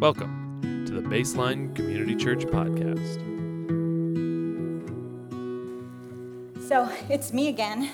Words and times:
Welcome 0.00 0.84
to 0.86 0.92
the 0.92 1.00
Baseline 1.00 1.74
Community 1.74 2.14
Church 2.14 2.44
Podcast. 2.44 3.16
So 6.68 6.92
it's 7.08 7.32
me 7.32 7.48
again. 7.48 7.88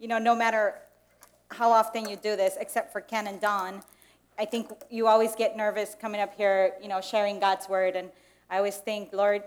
You 0.00 0.08
know, 0.08 0.16
no 0.18 0.34
matter 0.34 0.76
how 1.50 1.70
often 1.70 2.08
you 2.08 2.16
do 2.16 2.36
this, 2.36 2.56
except 2.58 2.90
for 2.90 3.02
Ken 3.02 3.26
and 3.26 3.38
Don, 3.38 3.82
I 4.38 4.46
think 4.46 4.70
you 4.88 5.08
always 5.08 5.34
get 5.34 5.58
nervous 5.58 5.94
coming 6.00 6.22
up 6.22 6.34
here, 6.38 6.72
you 6.80 6.88
know, 6.88 7.02
sharing 7.02 7.38
God's 7.38 7.68
word. 7.68 7.94
And 7.94 8.08
I 8.48 8.56
always 8.56 8.78
think, 8.78 9.12
Lord, 9.12 9.42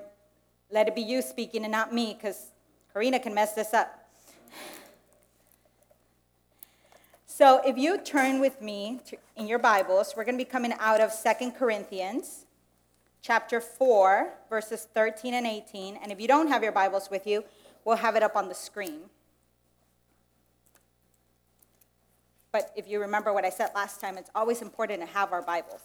let 0.70 0.88
it 0.88 0.94
be 0.94 1.02
you 1.02 1.24
speaking 1.24 1.64
and 1.64 1.72
not 1.72 1.92
me, 1.92 2.14
because 2.14 2.52
Karina 2.94 3.18
can 3.20 3.34
mess 3.34 3.54
this 3.54 3.74
up. 3.74 4.08
So 7.38 7.60
if 7.66 7.78
you 7.78 7.98
turn 7.98 8.40
with 8.40 8.62
me 8.62 9.02
to, 9.08 9.18
in 9.36 9.46
your 9.46 9.60
Bibles, 9.60 10.14
we're 10.16 10.24
going 10.24 10.38
to 10.38 10.46
be 10.46 10.50
coming 10.50 10.74
out 10.80 11.02
of 11.02 11.12
Second 11.12 11.52
Corinthians 11.52 12.46
chapter 13.22 13.60
4, 13.60 14.30
verses 14.50 14.88
13 14.94 15.34
and 15.34 15.46
18. 15.46 16.00
And 16.02 16.14
if 16.14 16.22
you 16.22 16.30
don't 16.30 16.48
have 16.48 16.64
your 16.64 16.72
Bibles 16.72 17.10
with 17.12 17.28
you, 17.28 17.44
we'll 17.84 17.98
have 17.98 18.16
it 18.16 18.24
up 18.24 18.38
on 18.38 18.48
the 18.48 18.56
screen. 18.56 19.02
But 22.54 22.72
if 22.74 22.88
you 22.88 23.02
remember 23.02 23.34
what 23.34 23.44
I 23.44 23.50
said 23.50 23.72
last 23.76 24.00
time, 24.00 24.18
it's 24.18 24.32
always 24.34 24.62
important 24.62 25.02
to 25.02 25.08
have 25.08 25.34
our 25.34 25.42
Bibles. 25.42 25.82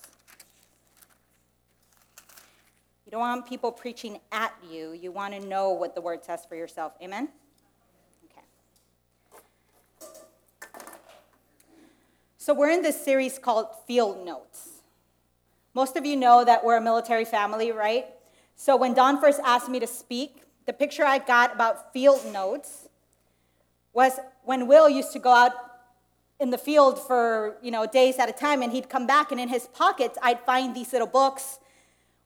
You 3.07 3.11
don't 3.11 3.23
want 3.23 3.45
people 3.49 3.73
preaching 3.73 4.21
at 4.31 4.55
you. 4.71 4.93
You 4.93 5.11
want 5.11 5.35
to 5.35 5.41
know 5.41 5.71
what 5.71 5.97
the 5.97 6.01
word 6.01 6.25
says 6.25 6.47
for 6.49 6.55
yourself. 6.55 6.93
Amen? 7.03 7.29
So 12.43 12.55
we're 12.55 12.71
in 12.71 12.81
this 12.81 12.99
series 12.99 13.39
called 13.39 13.67
Field 13.87 14.25
Notes. 14.25 14.81
Most 15.75 15.99
of 15.99 16.07
you 16.07 16.17
know 16.17 16.43
that 16.43 16.65
we're 16.65 16.79
a 16.79 16.81
military 16.81 17.27
family, 17.27 17.71
right? 17.71 18.07
So 18.57 18.77
when 18.77 18.95
Don 18.95 19.21
first 19.21 19.41
asked 19.45 19.69
me 19.69 19.79
to 19.79 19.87
speak, 19.87 20.45
the 20.65 20.73
picture 20.73 21.05
I 21.05 21.19
got 21.19 21.55
about 21.55 21.93
field 21.93 22.23
notes 22.33 22.89
was 23.93 24.19
when 24.43 24.67
Will 24.67 24.89
used 24.89 25.13
to 25.13 25.19
go 25.19 25.35
out 25.35 25.53
in 26.41 26.49
the 26.49 26.57
field 26.57 26.99
for 26.99 27.59
you 27.61 27.71
know 27.71 27.85
days 27.85 28.19
at 28.19 28.31
a 28.31 28.33
time 28.33 28.63
and 28.63 28.73
he'd 28.73 28.89
come 28.89 29.07
back 29.07 29.31
and 29.31 29.39
in 29.39 29.51
his 29.51 29.67
pockets 29.67 30.17
I'd 30.23 30.41
find 30.41 30.75
these 30.75 30.95
little 30.95 31.09
books 31.09 31.59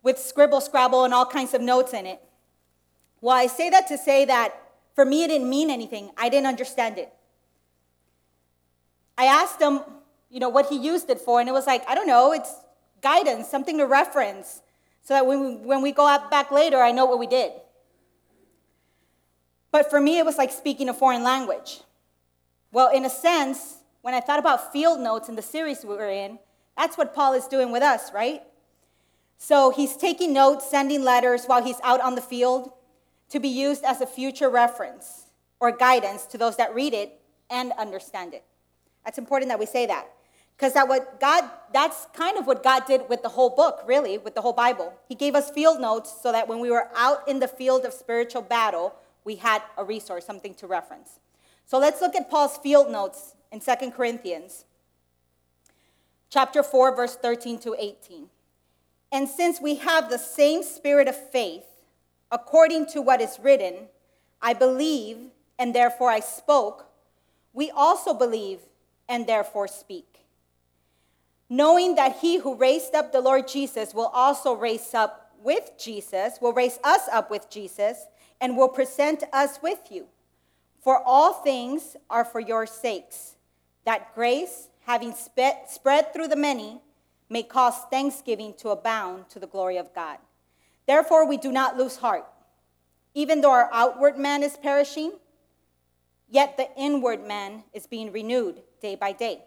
with 0.05 0.17
scribble 0.17 0.61
scrabble 0.61 1.05
and 1.05 1.13
all 1.13 1.27
kinds 1.27 1.55
of 1.55 1.61
notes 1.61 1.93
in 1.93 2.07
it. 2.07 2.23
Well, 3.21 3.35
I 3.35 3.49
say 3.49 3.69
that 3.69 3.89
to 3.89 3.99
say 3.99 4.25
that 4.27 4.55
for 4.95 5.05
me 5.05 5.25
it 5.25 5.29
didn't 5.29 5.51
mean 5.51 5.71
anything. 5.71 6.13
I 6.17 6.29
didn't 6.29 6.47
understand 6.47 6.99
it. 6.99 7.13
I 9.17 9.25
asked 9.27 9.61
him, 9.61 9.81
you 10.35 10.41
know, 10.41 10.49
what 10.49 10.69
he 10.69 10.77
used 10.77 11.09
it 11.11 11.21
for 11.21 11.39
and 11.39 11.49
it 11.49 11.53
was 11.53 11.65
like, 11.65 11.89
I 11.89 11.95
don't 11.95 12.09
know, 12.09 12.33
it's 12.33 12.53
guidance, 13.01 13.49
something 13.49 13.79
to 13.79 13.87
reference, 13.87 14.63
so 15.05 15.15
that 15.15 15.27
when 15.27 15.41
we, 15.45 15.55
when 15.65 15.81
we 15.81 15.93
go 15.93 16.09
out 16.09 16.29
back 16.29 16.51
later, 16.51 16.79
I 16.79 16.91
know 16.91 17.05
what 17.05 17.21
we 17.21 17.29
did. 17.29 17.53
But 19.71 19.89
for 19.89 20.01
me, 20.01 20.19
it 20.19 20.27
was 20.27 20.37
like 20.37 20.51
speaking 20.51 20.89
a 20.89 20.95
foreign 20.95 21.23
language. 21.23 21.83
Well, 22.73 22.91
in 22.93 23.05
a 23.05 23.11
sense, 23.11 23.77
when 24.03 24.13
I 24.13 24.19
thought 24.19 24.41
about 24.41 24.73
field 24.73 24.99
notes 24.99 25.29
in 25.29 25.37
the 25.37 25.43
series 25.43 25.85
we 25.85 25.95
were 25.95 26.11
in, 26.11 26.41
that's 26.77 26.99
what 26.99 27.15
Paul 27.15 27.35
is 27.35 27.47
doing 27.47 27.71
with 27.71 27.85
us, 27.85 28.13
right? 28.13 28.43
So 29.39 29.71
he's 29.71 29.97
taking 29.97 30.33
notes, 30.33 30.69
sending 30.69 31.05
letters 31.05 31.45
while 31.47 31.63
he's 31.63 31.79
out 31.85 32.01
on 32.01 32.17
the 32.17 32.21
field 32.21 32.73
to 33.29 33.39
be 33.39 33.49
used 33.49 33.85
as 33.85 34.01
a 34.01 34.07
future 34.07 34.51
reference 34.51 35.27
or 35.61 35.71
guidance 35.71 36.27
to 36.27 36.39
those 36.39 36.57
that 36.57 36.75
read 36.75 36.93
it 36.93 37.21
and 37.51 37.71
understand 37.79 38.35
it. 38.35 38.43
That's 39.05 39.19
important 39.19 39.51
that 39.51 39.61
we 39.61 39.67
say 39.67 39.87
that. 39.87 40.09
Because 40.57 40.75
that 40.75 40.89
what 40.89 41.19
God, 41.21 41.45
that's 41.73 42.07
kind 42.15 42.39
of 42.39 42.47
what 42.47 42.63
God 42.63 42.87
did 42.87 43.09
with 43.09 43.23
the 43.23 43.29
whole 43.29 43.51
book, 43.51 43.83
really, 43.87 44.19
with 44.19 44.35
the 44.35 44.41
whole 44.41 44.53
Bible. 44.53 44.93
He 45.09 45.15
gave 45.15 45.35
us 45.35 45.51
field 45.51 45.81
notes 45.81 46.15
so 46.23 46.31
that 46.33 46.47
when 46.47 46.61
we 46.61 46.71
were 46.71 46.89
out 46.95 47.27
in 47.29 47.41
the 47.41 47.49
field 47.49 47.85
of 47.85 47.93
spiritual 47.93 48.43
battle, 48.43 48.95
we 49.25 49.37
had 49.37 49.63
a 49.77 49.85
resource, 49.85 50.25
something 50.25 50.55
to 50.55 50.67
reference. 50.67 51.19
So 51.67 51.79
let's 51.79 52.01
look 52.01 52.15
at 52.15 52.31
Paul's 52.31 52.57
field 52.59 52.91
notes 52.91 53.35
in 53.51 53.61
2 53.61 53.91
Corinthians, 53.91 54.65
chapter 56.31 56.63
4, 56.63 56.95
verse 56.95 57.17
13 57.17 57.59
to 57.61 57.75
18. 57.79 58.29
And 59.11 59.29
since 59.29 59.61
we 59.61 59.77
have 59.77 60.11
the 60.11 60.19
same 60.19 60.63
spirit 60.63 61.09
of 61.09 61.31
faith, 61.31 61.65
according 62.31 62.87
to 62.87 63.01
what 63.01 63.21
is 63.21 63.39
written, 63.41 63.89
I 64.43 64.53
believe, 64.53 65.19
and 65.59 65.75
therefore 65.75 66.11
I 66.11 66.21
spoke, 66.21 66.87
we 67.53 67.71
also 67.71 68.13
believe, 68.13 68.59
and 69.09 69.27
therefore 69.27 69.69
speak 69.69 70.24
knowing 71.57 71.95
that 71.95 72.17
he 72.17 72.39
who 72.39 72.55
raised 72.55 72.95
up 72.95 73.13
the 73.13 73.21
Lord 73.21 73.47
Jesus 73.47 73.95
will 73.95 74.11
also 74.15 74.55
raise 74.55 74.95
up 74.95 75.33
with 75.43 75.73
Jesus, 75.79 76.39
will 76.41 76.53
raise 76.53 76.79
us 76.83 77.03
up 77.13 77.31
with 77.31 77.51
Jesus, 77.51 78.07
and 78.41 78.57
will 78.57 78.69
present 78.69 79.25
us 79.33 79.59
with 79.63 79.79
you. 79.91 80.07
For 80.83 81.03
all 81.05 81.33
things 81.33 81.97
are 82.11 82.25
for 82.25 82.41
your 82.41 82.67
sakes, 82.67 83.37
that 83.85 84.15
grace, 84.15 84.69
having 84.87 85.15
spread 85.15 86.13
through 86.13 86.29
the 86.29 86.37
many, 86.37 86.81
may 87.29 87.43
cause 87.43 87.75
thanksgiving 87.91 88.55
to 88.59 88.71
abound 88.71 89.29
to 89.31 89.39
the 89.39 89.47
glory 89.47 89.77
of 89.77 89.95
God. 89.95 90.19
Therefore, 90.87 91.27
we 91.27 91.37
do 91.37 91.53
not 91.53 91.77
lose 91.77 91.97
heart. 91.97 92.27
Even 93.15 93.41
though 93.41 93.53
our 93.53 93.71
outward 93.73 94.19
man 94.19 94.43
is 94.43 94.57
perishing, 94.57 95.13
yet 96.29 96.57
the 96.57 96.69
inward 96.77 97.27
man 97.27 97.65
is 97.73 97.87
being 97.87 98.13
renewed 98.13 98.63
day 98.83 98.95
by 98.95 99.13
day. 99.13 99.43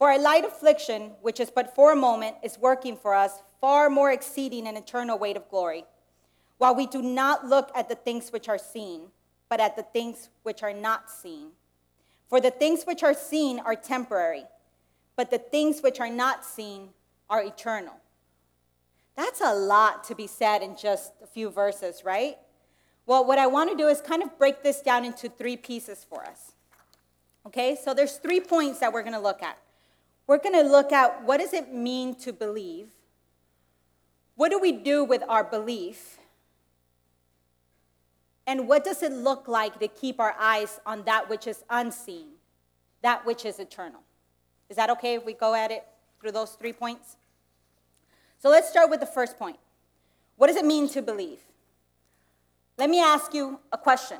For 0.00 0.10
a 0.10 0.18
light 0.18 0.46
affliction, 0.46 1.12
which 1.20 1.40
is 1.40 1.50
but 1.50 1.74
for 1.74 1.92
a 1.92 1.96
moment, 1.96 2.36
is 2.42 2.58
working 2.58 2.96
for 2.96 3.14
us 3.14 3.42
far 3.60 3.90
more 3.90 4.10
exceeding 4.10 4.66
an 4.66 4.78
eternal 4.78 5.18
weight 5.18 5.36
of 5.36 5.50
glory. 5.50 5.84
While 6.56 6.74
we 6.74 6.86
do 6.86 7.02
not 7.02 7.46
look 7.46 7.70
at 7.74 7.90
the 7.90 7.94
things 7.96 8.32
which 8.32 8.48
are 8.48 8.56
seen, 8.56 9.08
but 9.50 9.60
at 9.60 9.76
the 9.76 9.82
things 9.82 10.30
which 10.42 10.62
are 10.62 10.72
not 10.72 11.10
seen. 11.10 11.48
For 12.30 12.40
the 12.40 12.50
things 12.50 12.84
which 12.84 13.02
are 13.02 13.12
seen 13.12 13.60
are 13.60 13.76
temporary, 13.76 14.44
but 15.16 15.30
the 15.30 15.36
things 15.36 15.82
which 15.82 16.00
are 16.00 16.08
not 16.08 16.46
seen 16.46 16.88
are 17.28 17.42
eternal. 17.42 17.96
That's 19.16 19.42
a 19.42 19.52
lot 19.52 20.02
to 20.04 20.14
be 20.14 20.26
said 20.26 20.62
in 20.62 20.78
just 20.78 21.12
a 21.22 21.26
few 21.26 21.50
verses, 21.50 22.06
right? 22.06 22.38
Well, 23.04 23.26
what 23.26 23.38
I 23.38 23.48
want 23.48 23.70
to 23.70 23.76
do 23.76 23.88
is 23.88 24.00
kind 24.00 24.22
of 24.22 24.38
break 24.38 24.62
this 24.62 24.80
down 24.80 25.04
into 25.04 25.28
three 25.28 25.58
pieces 25.58 26.06
for 26.08 26.24
us. 26.24 26.52
Okay, 27.46 27.76
so 27.76 27.92
there's 27.92 28.16
three 28.16 28.40
points 28.40 28.78
that 28.78 28.94
we're 28.94 29.02
going 29.02 29.12
to 29.12 29.20
look 29.20 29.42
at. 29.42 29.58
We're 30.30 30.38
going 30.38 30.54
to 30.54 30.62
look 30.62 30.92
at 30.92 31.24
what 31.24 31.40
does 31.40 31.52
it 31.52 31.74
mean 31.74 32.14
to 32.20 32.32
believe? 32.32 32.86
What 34.36 34.52
do 34.52 34.60
we 34.60 34.70
do 34.70 35.02
with 35.02 35.24
our 35.28 35.42
belief? 35.42 36.18
And 38.46 38.68
what 38.68 38.84
does 38.84 39.02
it 39.02 39.10
look 39.10 39.48
like 39.48 39.80
to 39.80 39.88
keep 39.88 40.20
our 40.20 40.36
eyes 40.38 40.78
on 40.86 41.02
that 41.02 41.28
which 41.28 41.48
is 41.48 41.64
unseen, 41.68 42.28
that 43.02 43.26
which 43.26 43.44
is 43.44 43.58
eternal? 43.58 44.02
Is 44.68 44.76
that 44.76 44.88
okay 44.90 45.14
if 45.14 45.26
we 45.26 45.32
go 45.32 45.52
at 45.52 45.72
it 45.72 45.84
through 46.20 46.30
those 46.30 46.52
three 46.52 46.72
points? 46.72 47.16
So 48.38 48.50
let's 48.50 48.70
start 48.70 48.88
with 48.88 49.00
the 49.00 49.06
first 49.06 49.36
point. 49.36 49.56
What 50.36 50.46
does 50.46 50.54
it 50.54 50.64
mean 50.64 50.88
to 50.90 51.02
believe? 51.02 51.40
Let 52.78 52.88
me 52.88 53.00
ask 53.00 53.34
you 53.34 53.58
a 53.72 53.78
question. 53.78 54.18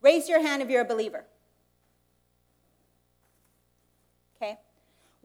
Raise 0.00 0.26
your 0.26 0.40
hand 0.40 0.62
if 0.62 0.70
you're 0.70 0.80
a 0.80 0.86
believer. 0.86 1.26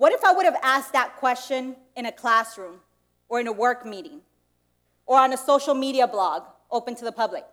What 0.01 0.13
if 0.13 0.23
I 0.23 0.31
would 0.31 0.45
have 0.45 0.57
asked 0.63 0.93
that 0.93 1.17
question 1.17 1.75
in 1.95 2.07
a 2.07 2.11
classroom 2.11 2.79
or 3.29 3.39
in 3.39 3.45
a 3.45 3.51
work 3.51 3.85
meeting 3.85 4.21
or 5.05 5.19
on 5.19 5.31
a 5.31 5.37
social 5.37 5.75
media 5.75 6.07
blog 6.07 6.41
open 6.71 6.95
to 6.95 7.05
the 7.05 7.11
public? 7.11 7.45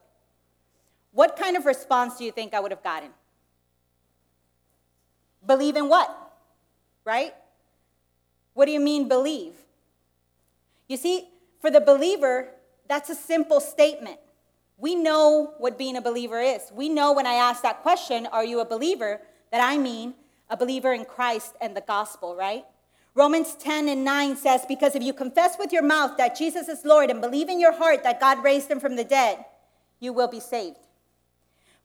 What 1.13 1.37
kind 1.37 1.59
of 1.59 1.67
response 1.67 2.17
do 2.17 2.25
you 2.25 2.33
think 2.33 2.55
I 2.55 2.61
would 2.61 2.71
have 2.71 2.83
gotten? 2.83 3.11
Believe 5.47 5.77
in 5.77 5.91
what? 5.91 6.09
Right? 7.05 7.35
What 8.55 8.65
do 8.65 8.73
you 8.73 8.81
mean, 8.81 9.09
believe? 9.09 9.53
You 10.89 10.97
see, 10.97 11.29
for 11.61 11.71
the 11.71 11.83
believer, 11.83 12.49
that's 12.89 13.11
a 13.11 13.15
simple 13.15 13.61
statement. 13.61 14.21
We 14.79 14.95
know 14.95 15.53
what 15.59 15.77
being 15.77 15.99
a 15.99 16.01
believer 16.01 16.41
is. 16.41 16.63
We 16.73 16.89
know 16.89 17.13
when 17.13 17.27
I 17.27 17.35
ask 17.35 17.61
that 17.61 17.83
question, 17.83 18.25
are 18.25 18.43
you 18.43 18.61
a 18.61 18.65
believer, 18.65 19.21
that 19.53 19.61
I 19.61 19.77
mean 19.77 20.15
a 20.51 20.57
believer 20.57 20.93
in 20.93 21.05
Christ 21.05 21.55
and 21.61 21.77
the 21.77 21.81
gospel, 21.81 22.37
right? 22.37 22.65
Romans 23.15 23.55
10 23.57 23.89
and 23.89 24.05
9 24.05 24.37
says, 24.37 24.65
Because 24.69 24.95
if 24.95 25.03
you 25.03 25.13
confess 25.13 25.57
with 25.59 25.73
your 25.73 25.83
mouth 25.83 26.17
that 26.19 26.37
Jesus 26.37 26.69
is 26.69 26.85
Lord 26.85 27.11
and 27.11 27.21
believe 27.21 27.49
in 27.49 27.61
your 27.61 27.73
heart 27.73 28.05
that 28.05 28.21
God 28.21 28.45
raised 28.45 28.71
him 28.71 28.81
from 28.81 28.97
the 28.97 29.05
dead, 29.05 29.45
you 29.99 30.13
will 30.13 30.29
be 30.29 30.41
saved. 30.41 30.79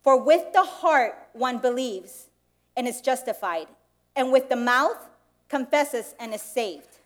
For 0.04 0.22
with 0.22 0.54
the 0.54 0.64
heart 0.64 1.16
one 1.34 1.58
believes 1.58 2.28
and 2.76 2.88
is 2.88 3.02
justified, 3.02 3.68
and 4.16 4.32
with 4.32 4.50
the 4.50 4.56
mouth 4.56 5.10
confesses 5.50 6.14
and 6.20 6.34
is 6.34 6.42
saved. 6.42 7.00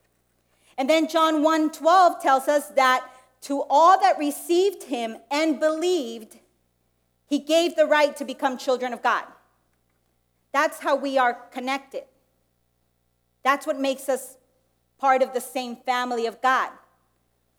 And 0.78 0.90
then 0.90 1.08
John 1.08 1.44
1 1.44 1.72
12 1.72 2.22
tells 2.22 2.48
us 2.48 2.68
that 2.70 3.10
to 3.42 3.64
all 3.70 4.00
that 4.00 4.18
received 4.18 4.84
him 4.84 5.18
and 5.30 5.60
believed, 5.60 6.38
he 7.28 7.40
gave 7.40 7.76
the 7.76 7.86
right 7.86 8.16
to 8.18 8.26
become 8.26 8.58
children 8.58 8.94
of 8.94 9.02
God. 9.02 9.26
That's 10.52 10.80
how 10.80 10.96
we 10.96 11.18
are 11.18 11.34
connected. 11.34 12.04
That's 13.44 13.68
what 13.68 13.80
makes 13.80 14.10
us 14.10 14.38
part 14.98 15.22
of 15.22 15.34
the 15.34 15.42
same 15.42 15.76
family 15.76 16.26
of 16.26 16.42
God. 16.42 16.72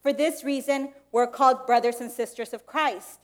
For 0.02 0.12
this 0.12 0.44
reason, 0.44 0.92
we're 1.12 1.26
called 1.26 1.66
brothers 1.66 2.00
and 2.00 2.10
sisters 2.10 2.52
of 2.52 2.66
Christ. 2.66 3.20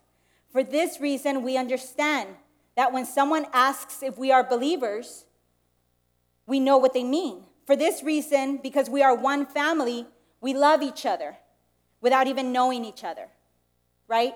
For 0.51 0.63
this 0.63 1.01
reason, 1.01 1.43
we 1.43 1.57
understand 1.57 2.31
that 2.77 2.93
when 2.93 3.07
someone 3.07 3.47
asks 3.53 4.03
if 4.03 4.19
we 4.19 4.31
are 4.33 4.45
believers, 4.45 5.25
we 6.47 6.61
know 6.61 6.79
what 6.79 6.93
they 6.93 7.05
mean. 7.05 7.43
For 7.67 7.77
this 7.77 8.03
reason, 8.03 8.59
because 8.63 8.91
we 8.91 9.03
are 9.03 9.15
one 9.15 9.47
family, 9.47 10.07
we 10.41 10.55
love 10.55 10.83
each 10.83 11.07
other 11.07 11.39
without 12.01 12.27
even 12.27 12.53
knowing 12.53 12.85
each 12.85 13.03
other, 13.03 13.29
right? 14.07 14.35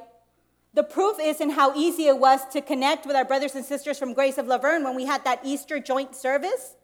The 0.75 0.83
proof 0.83 1.17
is 1.21 1.41
in 1.41 1.51
how 1.51 1.75
easy 1.75 2.07
it 2.07 2.19
was 2.19 2.45
to 2.53 2.61
connect 2.61 3.07
with 3.07 3.17
our 3.17 3.25
brothers 3.25 3.55
and 3.55 3.65
sisters 3.65 3.99
from 3.99 4.13
Grace 4.13 4.39
of 4.39 4.47
La 4.47 4.59
Verne 4.59 4.85
when 4.85 4.95
we 4.95 5.07
had 5.07 5.25
that 5.25 5.41
Easter 5.43 5.81
joint 5.81 6.15
service, 6.15 6.77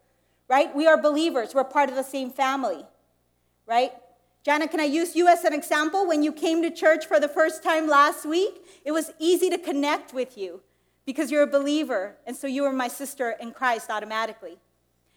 right? 0.49 0.75
We 0.75 0.87
are 0.87 1.01
believers, 1.01 1.55
we're 1.55 1.65
part 1.65 1.91
of 1.91 1.95
the 1.95 2.03
same 2.03 2.31
family, 2.31 2.85
right? 3.67 3.93
Jana, 4.45 4.69
can 4.69 4.81
I 4.81 4.85
use 4.85 5.17
you 5.17 5.27
as 5.27 5.45
an 5.45 5.55
example? 5.55 6.07
When 6.07 6.23
you 6.23 6.33
came 6.33 6.63
to 6.63 6.71
church 6.71 7.07
for 7.07 7.19
the 7.19 7.29
first 7.29 7.63
time 7.63 7.89
last 7.89 8.27
week, 8.27 8.63
it 8.85 8.93
was 8.93 9.11
easy 9.19 9.49
to 9.49 9.57
connect 9.57 10.13
with 10.13 10.37
you 10.37 10.61
because 11.07 11.31
you're 11.31 11.43
a 11.43 11.47
believer, 11.47 12.17
and 12.27 12.37
so 12.37 12.47
you 12.47 12.63
were 12.63 12.73
my 12.73 12.89
sister 12.89 13.37
in 13.41 13.53
Christ 13.53 13.91
automatically. 13.91 14.59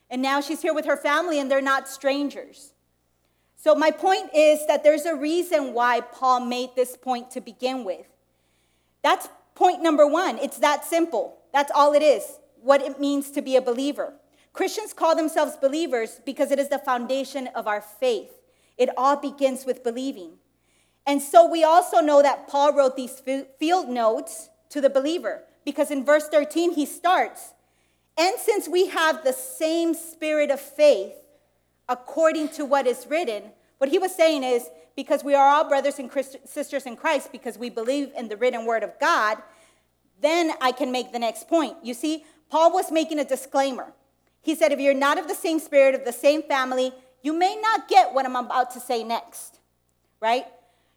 And 0.10 0.22
now 0.22 0.40
she's 0.40 0.62
here 0.62 0.74
with 0.74 0.86
her 0.86 0.96
family, 0.96 1.40
and 1.40 1.52
they're 1.52 1.62
not 1.62 1.90
strangers. 1.90 2.74
So, 3.56 3.76
my 3.76 3.92
point 3.92 4.30
is 4.34 4.66
that 4.68 4.84
there's 4.84 5.06
a 5.06 5.16
reason 5.16 5.74
why 5.74 6.02
Paul 6.02 6.42
made 6.42 6.70
this 6.76 6.96
point 6.96 7.32
to 7.32 7.42
begin 7.42 7.84
with. 7.84 8.06
That's 9.04 9.28
point 9.56 9.82
number 9.82 10.08
one. 10.08 10.38
It's 10.38 10.60
that 10.60 10.86
simple. 10.86 11.38
That's 11.54 11.72
all 11.74 11.94
it 11.94 12.04
is, 12.04 12.40
what 12.62 12.82
it 12.82 13.00
means 13.00 13.32
to 13.32 13.42
be 13.42 13.56
a 13.56 13.62
believer. 13.62 14.14
Christians 14.54 14.94
call 14.94 15.16
themselves 15.16 15.56
believers 15.56 16.20
because 16.26 16.52
it 16.52 16.60
is 16.60 16.70
the 16.70 16.80
foundation 16.80 17.48
of 17.48 17.68
our 17.68 17.82
faith. 17.82 18.32
It 18.78 18.90
all 18.98 19.16
begins 19.16 19.66
with 19.66 19.84
believing. 19.84 20.34
And 21.06 21.22
so 21.22 21.50
we 21.50 21.64
also 21.64 22.00
know 22.00 22.22
that 22.22 22.48
Paul 22.48 22.74
wrote 22.74 22.96
these 22.96 23.22
field 23.60 23.88
notes 23.88 24.50
to 24.70 24.82
the 24.82 24.90
believer 24.90 25.44
because 25.64 25.92
in 25.92 26.04
verse 26.06 26.28
13 26.28 26.74
he 26.74 26.86
starts, 26.86 27.54
and 28.18 28.38
since 28.40 28.68
we 28.68 28.88
have 28.88 29.24
the 29.24 29.34
same 29.34 29.94
spirit 29.94 30.50
of 30.50 30.60
faith, 30.60 31.14
according 31.88 32.50
to 32.50 32.66
what 32.66 32.88
is 32.88 33.06
written, 33.08 33.44
what 33.78 33.90
he 33.90 34.00
was 34.00 34.16
saying 34.16 34.44
is 34.44 34.70
because 34.96 35.24
we 35.24 35.36
are 35.36 35.48
all 35.48 35.68
brothers 35.68 36.00
and 36.00 36.12
sisters 36.46 36.86
in 36.86 36.96
Christ, 36.96 37.32
because 37.32 37.58
we 37.58 37.70
believe 37.70 38.12
in 38.18 38.28
the 38.28 38.38
written 38.38 38.66
word 38.66 38.84
of 38.84 39.00
God, 39.00 39.38
then 40.22 40.52
I 40.60 40.72
can 40.72 40.92
make 40.92 41.12
the 41.12 41.20
next 41.20 41.48
point. 41.48 41.78
You 41.84 41.94
see, 41.94 42.26
Paul 42.50 42.74
was 42.74 42.92
making 42.92 43.20
a 43.20 43.26
disclaimer. 43.26 43.94
He 44.42 44.56
said, 44.56 44.72
if 44.72 44.80
you're 44.80 44.94
not 44.94 45.20
of 45.20 45.28
the 45.28 45.36
same 45.36 45.60
spirit, 45.60 45.94
of 45.94 46.06
the 46.06 46.14
same 46.14 46.42
family, 46.42 46.92
you 47.22 47.34
may 47.34 47.56
not 47.62 47.88
get 47.88 48.14
what 48.14 48.26
I'm 48.26 48.36
about 48.36 48.72
to 48.72 48.80
say 48.80 49.04
next, 49.04 49.60
right? 50.20 50.46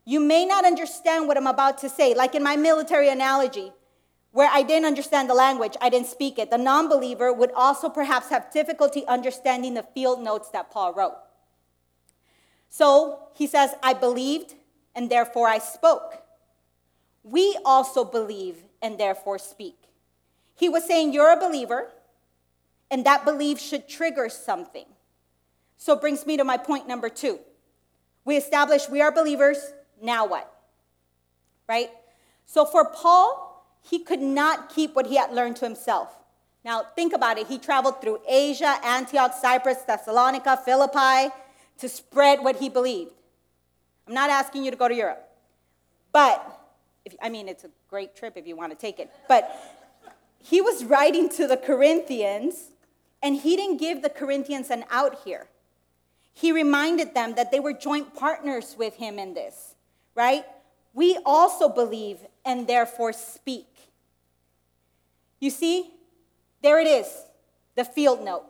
You 0.05 0.21
may 0.21 0.47
not 0.47 0.65
understand 0.65 1.29
what 1.29 1.37
I'm 1.37 1.47
about 1.47 1.79
to 1.79 1.89
say. 1.89 2.15
Like 2.15 2.35
in 2.35 2.43
my 2.43 2.57
military 2.57 3.09
analogy, 3.09 3.73
where 4.33 4.49
I 4.51 4.63
didn't 4.63 4.87
understand 4.87 5.29
the 5.29 5.35
language, 5.35 5.77
I 5.81 5.91
didn't 5.91 6.07
speak 6.07 6.39
it. 6.39 6.51
The 6.51 6.59
non 6.59 6.89
believer 6.89 7.33
would 7.33 7.51
also 7.53 7.89
perhaps 7.89 8.29
have 8.31 8.51
difficulty 8.53 9.05
understanding 9.07 9.75
the 9.75 9.83
field 9.83 10.23
notes 10.23 10.51
that 10.51 10.71
Paul 10.71 10.95
wrote. 10.95 11.17
So 12.71 13.19
he 13.35 13.47
says, 13.47 13.75
I 13.83 13.93
believed 13.93 14.55
and 14.95 15.11
therefore 15.11 15.49
I 15.49 15.59
spoke. 15.59 16.23
We 17.23 17.59
also 17.65 18.05
believe 18.05 18.57
and 18.81 18.99
therefore 18.99 19.39
speak. 19.39 19.77
He 20.55 20.69
was 20.69 20.87
saying, 20.87 21.13
You're 21.13 21.33
a 21.33 21.37
believer, 21.37 21.91
and 22.91 23.05
that 23.05 23.25
belief 23.25 23.61
should 23.61 23.89
trigger 23.89 24.29
something. 24.29 24.87
So 25.77 25.97
brings 25.97 26.27
me 26.27 26.37
to 26.37 26.45
my 26.45 26.57
point 26.57 26.89
number 26.89 27.09
two. 27.09 27.41
We 28.25 28.37
established 28.37 28.91
we 28.91 29.03
are 29.03 29.13
believers, 29.13 29.73
now 30.01 30.27
what? 30.27 30.51
Right? 31.69 31.91
So 32.47 32.65
for 32.65 32.85
Paul, 32.85 33.65
he 33.83 33.99
could 33.99 34.21
not 34.21 34.69
keep 34.71 34.95
what 34.95 35.07
he 35.07 35.17
had 35.17 35.33
learned 35.33 35.57
to 35.57 35.65
himself. 35.65 36.17
Now, 36.65 36.83
think 36.95 37.15
about 37.15 37.39
it. 37.39 37.47
He 37.47 37.59
traveled 37.59 38.03
through 38.03 38.21
Asia, 38.29 38.77
Antioch, 38.85 39.33
Cyprus, 39.41 39.79
Thessalonica, 39.87 40.61
Philippi 40.63 41.33
to 41.81 41.89
spread 41.89 42.43
what 42.43 42.57
he 42.57 42.69
believed. 42.69 43.13
I'm 44.07 44.15
not 44.15 44.31
asking 44.31 44.65
you 44.65 44.71
to 44.71 44.77
go 44.77 44.89
to 44.89 44.95
Europe, 44.95 45.29
but 46.13 46.59
if, 47.05 47.15
I 47.23 47.29
mean, 47.29 47.49
it's 47.49 47.65
a 47.65 47.71
great 47.89 48.15
trip 48.15 48.37
if 48.37 48.47
you 48.47 48.57
want 48.57 48.73
to 48.73 48.79
take 48.79 48.99
it. 48.99 49.11
But 49.29 49.57
he 50.39 50.61
was 50.61 50.85
writing 50.85 51.29
to 51.31 51.47
the 51.47 51.57
Corinthians, 51.57 52.71
and 53.23 53.37
he 53.37 53.57
didn't 53.57 53.79
give 53.79 54.03
the 54.03 54.11
Corinthians 54.11 54.71
an 54.71 54.85
out 54.91 55.21
here. 55.25 55.49
He 56.33 56.53
reminded 56.53 57.15
them 57.15 57.35
that 57.35 57.51
they 57.51 57.61
were 57.61 57.73
joint 57.73 58.15
partners 58.15 58.75
with 58.79 58.97
him 58.97 59.19
in 59.19 59.35
this, 59.35 59.75
right? 60.15 60.45
We 60.95 61.19
also 61.25 61.69
believe 61.69 62.19
and 62.45 62.67
therefore 62.67 63.13
speak. 63.13 63.67
You 65.39 65.51
see, 65.51 65.91
there 66.63 66.79
it 66.81 66.87
is, 66.87 67.07
the 67.75 67.85
field 67.85 68.25
note 68.25 68.50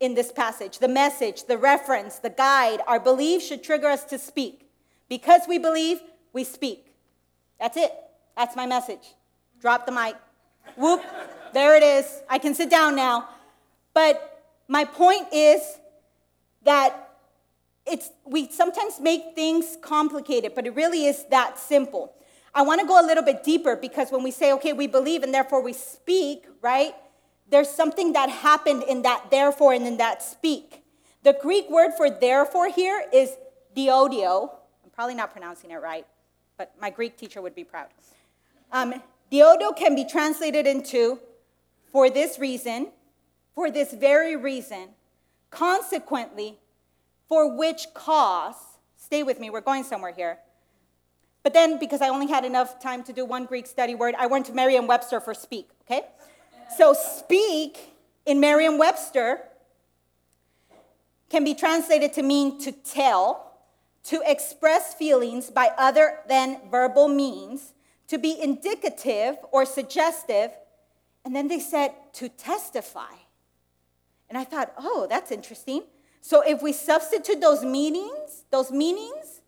in 0.00 0.14
this 0.14 0.30
passage, 0.30 0.78
the 0.78 0.88
message, 0.88 1.44
the 1.44 1.56
reference, 1.56 2.18
the 2.18 2.30
guide. 2.30 2.80
Our 2.86 3.00
belief 3.00 3.42
should 3.42 3.62
trigger 3.62 3.88
us 3.88 4.04
to 4.04 4.18
speak. 4.18 4.68
Because 5.08 5.42
we 5.48 5.58
believe, 5.58 6.00
we 6.32 6.44
speak. 6.44 6.94
That's 7.58 7.76
it. 7.76 7.92
That's 8.36 8.56
my 8.56 8.66
message. 8.66 9.14
Drop 9.60 9.86
the 9.86 9.92
mic. 9.92 10.16
Whoop, 10.76 11.02
there 11.54 11.76
it 11.76 11.82
is. 11.82 12.22
I 12.28 12.38
can 12.38 12.54
sit 12.54 12.70
down 12.70 12.96
now. 12.96 13.28
But 13.94 14.44
my 14.68 14.84
point 14.84 15.28
is 15.32 15.62
that 16.64 17.10
it's, 17.86 18.10
we 18.26 18.50
sometimes 18.50 19.00
make 19.00 19.34
things 19.34 19.78
complicated, 19.80 20.52
but 20.54 20.66
it 20.66 20.74
really 20.74 21.06
is 21.06 21.24
that 21.30 21.58
simple. 21.58 22.12
I 22.54 22.62
want 22.62 22.80
to 22.80 22.86
go 22.86 23.00
a 23.00 23.06
little 23.06 23.22
bit 23.22 23.44
deeper 23.44 23.76
because 23.76 24.10
when 24.10 24.22
we 24.22 24.30
say, 24.30 24.52
okay, 24.54 24.72
we 24.72 24.86
believe 24.86 25.22
and 25.22 25.32
therefore 25.32 25.62
we 25.62 25.72
speak, 25.72 26.46
right? 26.60 26.94
There's 27.48 27.70
something 27.70 28.12
that 28.14 28.28
happened 28.28 28.82
in 28.82 29.02
that 29.02 29.30
therefore 29.30 29.72
and 29.72 29.86
in 29.86 29.96
that 29.98 30.22
speak. 30.22 30.82
The 31.22 31.36
Greek 31.40 31.70
word 31.70 31.92
for 31.96 32.10
therefore 32.10 32.68
here 32.68 33.04
is 33.12 33.36
diodio. 33.76 34.50
I'm 34.84 34.90
probably 34.92 35.14
not 35.14 35.32
pronouncing 35.32 35.70
it 35.70 35.76
right, 35.76 36.06
but 36.56 36.72
my 36.80 36.90
Greek 36.90 37.16
teacher 37.16 37.40
would 37.40 37.54
be 37.54 37.64
proud. 37.64 37.88
Um, 38.72 38.94
diodio 39.30 39.76
can 39.76 39.94
be 39.94 40.04
translated 40.04 40.66
into 40.66 41.20
for 41.92 42.10
this 42.10 42.38
reason, 42.38 42.88
for 43.54 43.70
this 43.70 43.92
very 43.92 44.36
reason, 44.36 44.88
consequently, 45.50 46.58
for 47.28 47.56
which 47.56 47.86
cause, 47.94 48.56
stay 48.96 49.22
with 49.22 49.40
me, 49.40 49.50
we're 49.50 49.60
going 49.60 49.84
somewhere 49.84 50.12
here, 50.12 50.38
but 51.42 51.54
then, 51.54 51.78
because 51.78 52.02
I 52.02 52.08
only 52.08 52.26
had 52.26 52.44
enough 52.44 52.80
time 52.80 53.04
to 53.04 53.12
do 53.12 53.24
one 53.24 53.46
Greek 53.46 53.68
study 53.68 53.94
word, 53.94 54.16
I 54.18 54.26
went 54.26 54.46
to 54.46 54.52
Merriam 54.52 54.88
Webster 54.88 55.20
for 55.20 55.32
speak, 55.32 55.70
okay? 55.82 56.02
So, 56.74 56.94
speak 56.94 57.94
in 58.24 58.40
Merriam 58.40 58.78
Webster 58.78 59.40
can 61.28 61.44
be 61.44 61.54
translated 61.54 62.12
to 62.14 62.22
mean 62.22 62.58
to 62.60 62.72
tell, 62.72 63.58
to 64.04 64.22
express 64.26 64.94
feelings 64.94 65.50
by 65.50 65.70
other 65.78 66.20
than 66.28 66.60
verbal 66.70 67.08
means, 67.08 67.72
to 68.08 68.18
be 68.18 68.40
indicative 68.40 69.36
or 69.52 69.64
suggestive, 69.64 70.50
and 71.24 71.34
then 71.34 71.48
they 71.48 71.60
said 71.60 71.92
to 72.14 72.28
testify. 72.28 73.14
And 74.28 74.38
I 74.38 74.44
thought, 74.44 74.72
oh, 74.78 75.06
that's 75.08 75.30
interesting. 75.30 75.82
So 76.20 76.42
if 76.42 76.62
we 76.62 76.72
substitute 76.72 77.40
those 77.40 77.64
meanings, 77.64 78.44
those 78.50 78.70
meanings 78.70 79.40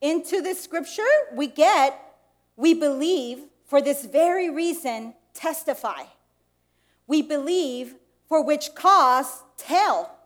into 0.00 0.42
this 0.42 0.62
scripture, 0.62 1.02
we 1.34 1.46
get, 1.46 1.98
we 2.56 2.74
believe 2.74 3.40
for 3.66 3.80
this 3.80 4.04
very 4.04 4.50
reason, 4.50 5.14
testify. 5.34 6.04
We 7.06 7.22
believe 7.22 7.94
for 8.28 8.42
which 8.42 8.74
cause, 8.74 9.42
tell. 9.56 10.18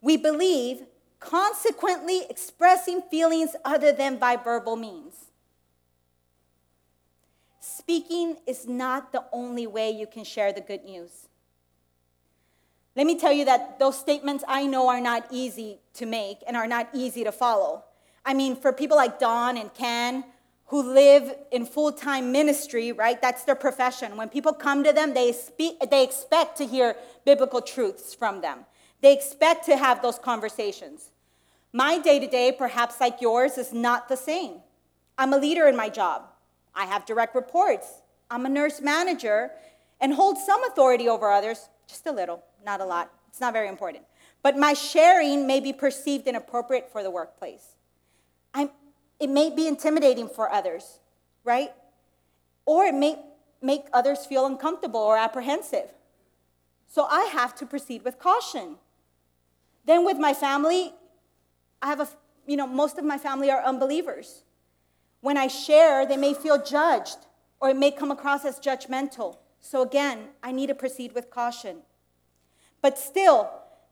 We 0.00 0.16
believe, 0.16 0.82
consequently 1.20 2.22
expressing 2.30 3.02
feelings 3.02 3.56
other 3.64 3.92
than 3.92 4.18
by 4.18 4.36
verbal 4.36 4.76
means. 4.76 5.14
Speaking 7.60 8.36
is 8.46 8.66
not 8.66 9.12
the 9.12 9.24
only 9.32 9.66
way 9.66 9.90
you 9.90 10.06
can 10.06 10.24
share 10.24 10.52
the 10.52 10.60
good 10.60 10.84
news. 10.84 11.28
Let 12.94 13.06
me 13.06 13.18
tell 13.18 13.32
you 13.32 13.44
that 13.44 13.78
those 13.78 13.98
statements 13.98 14.44
I 14.48 14.66
know 14.66 14.88
are 14.88 15.00
not 15.00 15.26
easy 15.30 15.78
to 15.94 16.06
make 16.06 16.38
and 16.46 16.56
are 16.56 16.66
not 16.66 16.88
easy 16.92 17.24
to 17.24 17.32
follow. 17.32 17.84
I 18.24 18.34
mean, 18.34 18.56
for 18.56 18.72
people 18.72 18.96
like 18.96 19.18
Don 19.18 19.56
and 19.56 19.72
Ken, 19.72 20.24
who 20.68 20.82
live 20.82 21.34
in 21.50 21.64
full-time 21.64 22.30
ministry, 22.30 22.92
right? 22.92 23.20
That's 23.20 23.44
their 23.44 23.54
profession. 23.54 24.16
When 24.16 24.28
people 24.28 24.52
come 24.52 24.84
to 24.84 24.92
them, 24.92 25.14
they 25.14 25.32
speak 25.32 25.78
they 25.90 26.04
expect 26.04 26.56
to 26.58 26.66
hear 26.66 26.94
biblical 27.24 27.60
truths 27.60 28.14
from 28.14 28.40
them. 28.40 28.66
They 29.00 29.14
expect 29.14 29.64
to 29.66 29.76
have 29.76 30.02
those 30.02 30.18
conversations. 30.18 31.10
My 31.72 31.98
day-to-day, 31.98 32.52
perhaps 32.52 33.00
like 33.00 33.20
yours, 33.20 33.58
is 33.58 33.72
not 33.72 34.08
the 34.08 34.16
same. 34.16 34.60
I'm 35.16 35.32
a 35.32 35.38
leader 35.38 35.66
in 35.66 35.76
my 35.76 35.88
job. 35.88 36.22
I 36.74 36.84
have 36.84 37.06
direct 37.06 37.34
reports. 37.34 38.02
I'm 38.30 38.44
a 38.44 38.48
nurse 38.48 38.80
manager 38.80 39.50
and 40.00 40.14
hold 40.14 40.38
some 40.38 40.62
authority 40.64 41.08
over 41.08 41.30
others, 41.30 41.68
just 41.86 42.06
a 42.06 42.12
little, 42.12 42.42
not 42.64 42.80
a 42.80 42.84
lot. 42.84 43.10
It's 43.28 43.40
not 43.40 43.52
very 43.52 43.68
important. 43.68 44.04
But 44.42 44.56
my 44.56 44.74
sharing 44.74 45.46
may 45.46 45.60
be 45.60 45.72
perceived 45.72 46.26
inappropriate 46.26 46.90
for 46.92 47.02
the 47.02 47.10
workplace. 47.10 47.76
I'm, 48.54 48.70
it 49.20 49.28
may 49.28 49.50
be 49.50 49.66
intimidating 49.66 50.28
for 50.28 50.50
others, 50.50 51.00
right? 51.44 51.70
Or 52.66 52.84
it 52.84 52.94
may 52.94 53.18
make 53.60 53.86
others 53.92 54.26
feel 54.26 54.46
uncomfortable 54.46 55.00
or 55.00 55.16
apprehensive. 55.16 55.92
So 56.86 57.04
I 57.04 57.24
have 57.24 57.54
to 57.56 57.66
proceed 57.66 58.04
with 58.04 58.18
caution. 58.18 58.76
Then 59.84 60.04
with 60.04 60.18
my 60.18 60.34
family, 60.34 60.92
I 61.82 61.88
have 61.88 62.00
a, 62.00 62.08
you 62.46 62.56
know, 62.56 62.66
most 62.66 62.98
of 62.98 63.04
my 63.04 63.18
family 63.18 63.50
are 63.50 63.62
unbelievers. 63.62 64.42
When 65.20 65.36
I 65.36 65.48
share, 65.48 66.06
they 66.06 66.16
may 66.16 66.34
feel 66.34 66.62
judged 66.62 67.18
or 67.60 67.70
it 67.70 67.76
may 67.76 67.90
come 67.90 68.10
across 68.10 68.44
as 68.44 68.60
judgmental. 68.60 69.38
So 69.60 69.82
again, 69.82 70.28
I 70.42 70.52
need 70.52 70.68
to 70.68 70.74
proceed 70.74 71.14
with 71.14 71.30
caution. 71.30 71.78
But 72.80 72.98
still, 72.98 73.50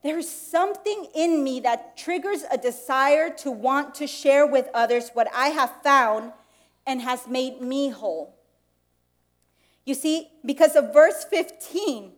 there's 0.09 0.29
something 0.29 1.07
in 1.15 1.43
me 1.43 1.61
that 1.61 1.97
triggers 1.97 2.45
a 2.51 2.59
desire 2.59 3.31
to 3.39 3.51
want 3.51 3.95
to 3.97 4.07
share 4.07 4.47
with 4.47 4.69
others 4.75 5.11
what 5.15 5.29
I 5.35 5.49
have 5.49 5.83
found 5.83 6.33
and 6.87 7.03
has 7.03 7.27
made 7.27 7.61
me 7.61 7.91
whole. 7.91 8.35
You 9.85 9.95
see, 9.95 10.29
because 10.45 10.77
of 10.77 10.93
verse 10.93 11.25
15, 11.25 12.13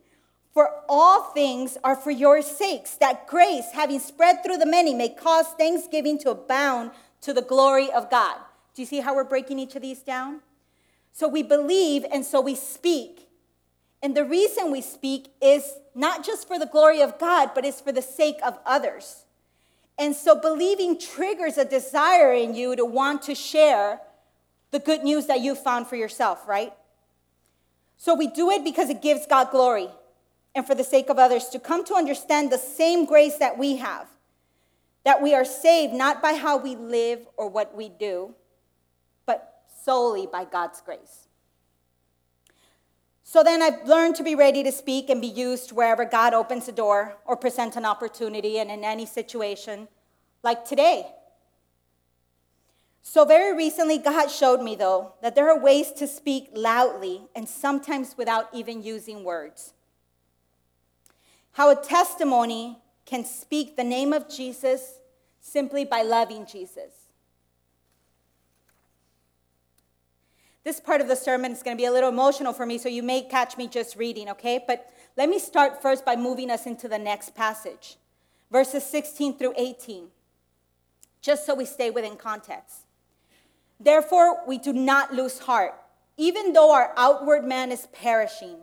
for 0.53 0.71
all 0.89 1.23
things 1.33 1.79
are 1.85 1.95
for 1.95 2.11
your 2.11 2.43
sakes, 2.43 2.97
that 2.97 3.27
grace, 3.27 3.67
having 3.75 4.01
spread 4.01 4.43
through 4.43 4.57
the 4.57 4.67
many, 4.67 4.95
may 4.95 5.11
cause 5.11 5.47
thanksgiving 5.59 6.19
to 6.21 6.31
abound 6.31 6.91
to 7.21 7.33
the 7.33 7.43
glory 7.43 7.93
of 7.93 8.11
God. 8.11 8.39
Do 8.75 8.83
you 8.83 8.87
see 8.87 9.01
how 9.01 9.15
we're 9.15 9.25
breaking 9.25 9.59
each 9.59 9.77
of 9.77 9.83
these 9.83 10.01
down? 10.01 10.41
So 11.13 11.29
we 11.29 11.43
believe 11.43 12.05
and 12.11 12.25
so 12.25 12.41
we 12.41 12.55
speak. 12.55 13.28
And 14.03 14.17
the 14.17 14.25
reason 14.25 14.71
we 14.71 14.81
speak 14.81 15.33
is 15.41 15.75
not 15.95 16.25
just 16.25 16.47
for 16.47 16.59
the 16.59 16.67
glory 16.67 17.01
of 17.01 17.19
God, 17.19 17.51
but 17.55 17.65
it's 17.65 17.81
for 17.81 17.93
the 17.93 18.03
sake 18.03 18.39
of 18.45 18.59
others. 18.65 19.25
And 19.99 20.15
so 20.15 20.41
believing 20.41 20.99
triggers 20.99 21.59
a 21.59 21.65
desire 21.65 22.33
in 22.33 22.55
you 22.55 22.77
to 22.77 22.85
want 22.85 23.23
to 23.23 23.35
share 23.35 24.01
the 24.71 24.79
good 24.79 25.03
news 25.03 25.27
that 25.27 25.41
you 25.41 25.55
found 25.55 25.89
for 25.89 25.97
yourself, 25.97 26.47
right? 26.47 26.73
So 27.97 28.15
we 28.15 28.29
do 28.29 28.51
it 28.51 28.63
because 28.63 28.91
it 28.91 29.03
gives 29.03 29.27
God 29.27 29.51
glory 29.51 29.89
and 30.55 30.67
for 30.67 30.75
the 30.75 30.85
sake 30.85 31.09
of 31.09 31.19
others 31.19 31.49
to 31.49 31.59
come 31.59 31.85
to 31.87 31.95
understand 31.95 32.53
the 32.53 32.59
same 32.59 33.05
grace 33.05 33.39
that 33.39 33.59
we 33.59 33.77
have. 33.77 34.07
That 35.05 35.23
we 35.23 35.35
are 35.35 35.45
saved 35.45 35.95
not 35.95 36.23
by 36.23 36.35
how 36.35 36.59
we 36.59 36.77
live 36.77 37.27
or 37.37 37.49
what 37.49 37.75
we 37.75 37.89
do, 37.89 38.35
but 39.27 39.63
solely 39.85 40.27
by 40.27 40.45
God's 40.45 40.81
grace. 40.81 41.28
So 43.31 43.43
then 43.43 43.61
I've 43.61 43.87
learned 43.87 44.15
to 44.17 44.23
be 44.23 44.35
ready 44.35 44.63
to 44.63 44.73
speak 44.73 45.11
and 45.11 45.21
be 45.21 45.27
used 45.27 45.71
wherever 45.71 46.07
God 46.07 46.33
opens 46.33 46.67
a 46.67 46.73
door 46.73 47.19
or 47.27 47.37
presents 47.37 47.77
an 47.77 47.85
opportunity 47.85 48.59
and 48.59 48.71
in 48.71 48.85
any 48.85 49.05
situation, 49.05 49.87
like 50.43 50.65
today. 50.65 51.09
So, 53.03 53.27
very 53.27 53.55
recently, 53.55 53.99
God 53.99 54.29
showed 54.29 54.63
me, 54.63 54.77
though, 54.77 55.13
that 55.21 55.35
there 55.35 55.51
are 55.51 55.61
ways 55.61 55.93
to 55.99 56.07
speak 56.07 56.49
loudly 56.55 57.21
and 57.37 57.47
sometimes 57.47 58.17
without 58.17 58.49
even 58.55 58.83
using 58.83 59.25
words. 59.25 59.75
How 61.53 61.69
a 61.69 61.77
testimony 61.77 62.79
can 63.05 63.27
speak 63.27 63.77
the 63.77 63.85
name 63.85 64.15
of 64.15 64.31
Jesus 64.31 65.01
simply 65.39 65.85
by 65.85 66.01
loving 66.01 66.47
Jesus. 66.47 67.08
This 70.69 70.81
part 70.81 71.01
of 71.01 71.09
the 71.09 71.17
sermon 71.17 71.53
is 71.53 71.63
going 71.63 71.75
to 71.75 71.81
be 71.81 71.87
a 71.87 71.91
little 71.91 72.11
emotional 72.11 72.53
for 72.53 72.67
me, 72.67 72.77
so 72.77 72.91
you 72.91 73.03
may 73.03 73.23
catch 73.23 73.57
me 73.57 73.69
just 73.69 73.97
reading, 73.97 74.29
okay? 74.29 74.63
But 74.67 74.93
let 75.17 75.31
me 75.31 75.39
start 75.39 75.81
first 75.81 76.05
by 76.05 76.15
moving 76.15 76.51
us 76.51 76.67
into 76.67 76.89
the 76.89 76.99
next 76.99 77.35
passage, 77.35 77.97
verses 78.53 78.85
16 78.85 79.39
through 79.39 79.55
18, 79.57 80.09
just 81.23 81.47
so 81.47 81.55
we 81.55 81.65
stay 81.65 81.89
within 81.89 82.17
context. 82.17 82.81
Therefore, 83.81 84.47
we 84.47 84.59
do 84.59 84.75
not 84.75 85.15
lose 85.15 85.39
heart, 85.39 85.73
even 86.19 86.53
though 86.53 86.75
our 86.75 86.93
outward 86.99 87.47
man 87.47 87.73
is 87.73 87.89
perishing, 87.95 88.59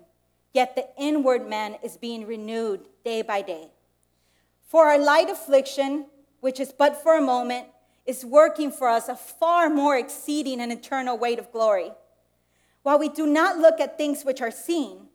yet 0.54 0.76
the 0.76 0.88
inward 1.00 1.50
man 1.50 1.76
is 1.84 1.98
being 1.98 2.28
renewed 2.28 2.82
day 3.04 3.24
by 3.24 3.42
day. 3.42 3.72
For 4.68 4.86
our 4.86 5.00
light 5.00 5.32
affliction, 5.32 6.06
which 6.40 6.60
is 6.60 6.72
but 6.72 7.02
for 7.02 7.18
a 7.18 7.22
moment, 7.22 7.66
is 8.06 8.24
working 8.24 8.72
for 8.72 8.88
us 8.88 9.08
a 9.10 9.16
far 9.16 9.70
more 9.70 9.98
exceeding 9.98 10.62
and 10.62 10.72
eternal 10.72 11.18
weight 11.18 11.40
of 11.40 11.52
glory. 11.52 11.92
While 12.84 13.00
we 13.00 13.10
do 13.10 13.26
not 13.26 13.58
look 13.58 13.80
at 13.80 13.98
things 13.98 14.24
which 14.24 14.42
are 14.42 14.52
seen, 14.52 15.08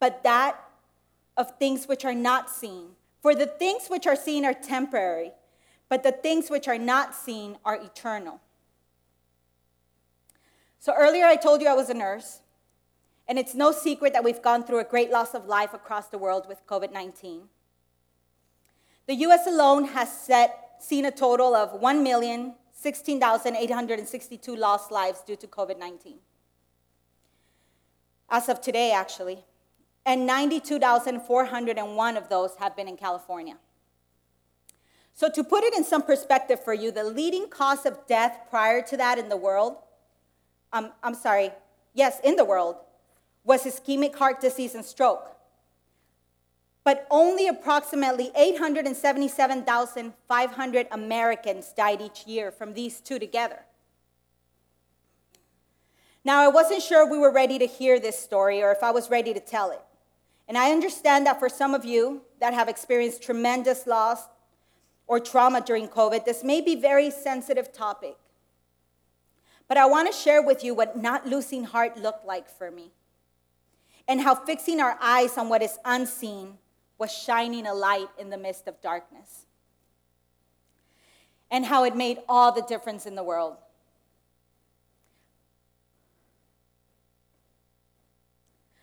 but 0.00 0.24
that 0.24 0.58
of 1.36 1.58
things 1.58 1.86
which 1.86 2.04
are 2.04 2.14
not 2.14 2.50
seen. 2.50 2.90
For 3.22 3.34
the 3.34 3.46
things 3.46 3.86
which 3.88 4.06
are 4.06 4.16
seen 4.16 4.44
are 4.44 4.52
temporary, 4.52 5.32
but 5.88 6.02
the 6.02 6.12
things 6.12 6.50
which 6.50 6.68
are 6.68 6.78
not 6.78 7.14
seen 7.14 7.56
are 7.64 7.76
eternal. 7.76 8.40
So 10.80 10.92
earlier 10.92 11.24
I 11.24 11.36
told 11.36 11.62
you 11.62 11.68
I 11.68 11.74
was 11.74 11.88
a 11.88 11.94
nurse, 11.94 12.40
and 13.26 13.38
it's 13.38 13.54
no 13.54 13.72
secret 13.72 14.12
that 14.12 14.24
we've 14.24 14.42
gone 14.42 14.64
through 14.64 14.80
a 14.80 14.84
great 14.84 15.10
loss 15.10 15.34
of 15.34 15.46
life 15.46 15.72
across 15.72 16.08
the 16.08 16.18
world 16.18 16.46
with 16.48 16.66
COVID 16.66 16.92
19. 16.92 17.44
The 19.06 19.14
US 19.14 19.46
alone 19.46 19.84
has 19.88 20.12
set 20.12 20.63
seen 20.84 21.06
a 21.06 21.10
total 21.10 21.54
of 21.54 21.80
1,016,862 21.80 24.58
lost 24.58 24.92
lives 24.92 25.22
due 25.22 25.36
to 25.36 25.46
COVID 25.46 25.78
19. 25.78 26.16
As 28.28 28.48
of 28.48 28.60
today, 28.60 28.90
actually. 28.92 29.44
And 30.06 30.26
92,401 30.26 32.16
of 32.16 32.28
those 32.28 32.56
have 32.56 32.76
been 32.76 32.88
in 32.88 32.98
California. 32.98 33.56
So, 35.14 35.30
to 35.30 35.42
put 35.44 35.64
it 35.64 35.72
in 35.74 35.84
some 35.84 36.02
perspective 36.02 36.62
for 36.62 36.74
you, 36.74 36.90
the 36.90 37.04
leading 37.04 37.48
cause 37.48 37.86
of 37.86 38.06
death 38.06 38.36
prior 38.50 38.82
to 38.82 38.98
that 38.98 39.18
in 39.18 39.30
the 39.30 39.36
world, 39.36 39.76
um, 40.72 40.92
I'm 41.02 41.14
sorry, 41.14 41.52
yes, 41.94 42.20
in 42.24 42.36
the 42.36 42.44
world, 42.44 42.76
was 43.44 43.64
ischemic 43.64 44.14
heart 44.16 44.40
disease 44.40 44.74
and 44.74 44.84
stroke 44.84 45.33
but 46.84 47.06
only 47.10 47.48
approximately 47.48 48.30
877,500 48.36 50.86
Americans 50.92 51.72
died 51.74 52.02
each 52.02 52.26
year 52.26 52.52
from 52.52 52.74
these 52.74 53.00
two 53.00 53.18
together. 53.18 53.60
Now, 56.26 56.40
I 56.40 56.48
wasn't 56.48 56.82
sure 56.82 57.10
we 57.10 57.18
were 57.18 57.32
ready 57.32 57.58
to 57.58 57.66
hear 57.66 57.98
this 57.98 58.18
story 58.18 58.62
or 58.62 58.70
if 58.70 58.82
I 58.82 58.90
was 58.90 59.08
ready 59.10 59.34
to 59.34 59.40
tell 59.40 59.70
it. 59.70 59.80
And 60.46 60.58
I 60.58 60.72
understand 60.72 61.26
that 61.26 61.38
for 61.38 61.48
some 61.48 61.72
of 61.74 61.86
you 61.86 62.20
that 62.40 62.52
have 62.52 62.68
experienced 62.68 63.22
tremendous 63.22 63.86
loss 63.86 64.28
or 65.06 65.20
trauma 65.20 65.62
during 65.62 65.88
COVID, 65.88 66.26
this 66.26 66.44
may 66.44 66.60
be 66.60 66.74
a 66.74 66.80
very 66.80 67.10
sensitive 67.10 67.72
topic. 67.72 68.16
But 69.68 69.78
I 69.78 69.86
want 69.86 70.12
to 70.12 70.18
share 70.18 70.42
with 70.42 70.62
you 70.62 70.74
what 70.74 70.98
not 70.98 71.26
losing 71.26 71.64
heart 71.64 71.96
looked 71.96 72.26
like 72.26 72.50
for 72.50 72.70
me 72.70 72.92
and 74.06 74.20
how 74.20 74.34
fixing 74.34 74.80
our 74.80 74.98
eyes 75.00 75.38
on 75.38 75.48
what 75.48 75.62
is 75.62 75.78
unseen 75.86 76.58
was 76.98 77.12
shining 77.12 77.66
a 77.66 77.74
light 77.74 78.08
in 78.18 78.30
the 78.30 78.36
midst 78.38 78.68
of 78.68 78.80
darkness. 78.80 79.46
And 81.50 81.66
how 81.66 81.84
it 81.84 81.96
made 81.96 82.18
all 82.28 82.52
the 82.52 82.62
difference 82.62 83.06
in 83.06 83.14
the 83.14 83.22
world. 83.22 83.56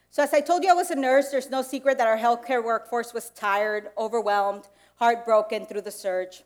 So, 0.10 0.22
as 0.22 0.34
I 0.34 0.41
told 0.41 0.63
you, 0.63 0.70
I 0.70 0.74
was 0.74 0.91
a 0.91 0.96
nurse. 0.96 1.30
There's 1.30 1.50
no 1.50 1.62
secret 1.62 1.98
that 1.98 2.08
our 2.08 2.18
healthcare 2.18 2.63
workforce 2.63 3.13
was 3.13 3.30
tired, 3.30 3.89
overwhelmed, 3.98 4.68
heartbroken 4.96 5.65
through 5.65 5.82
the 5.82 5.91
surge. 5.91 6.44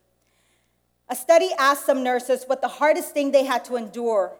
A 1.09 1.15
study 1.15 1.49
asked 1.59 1.85
some 1.85 2.03
nurses 2.03 2.45
what 2.47 2.61
the 2.61 2.67
hardest 2.67 3.11
thing 3.11 3.31
they 3.31 3.43
had 3.43 3.65
to 3.65 3.75
endure 3.75 4.37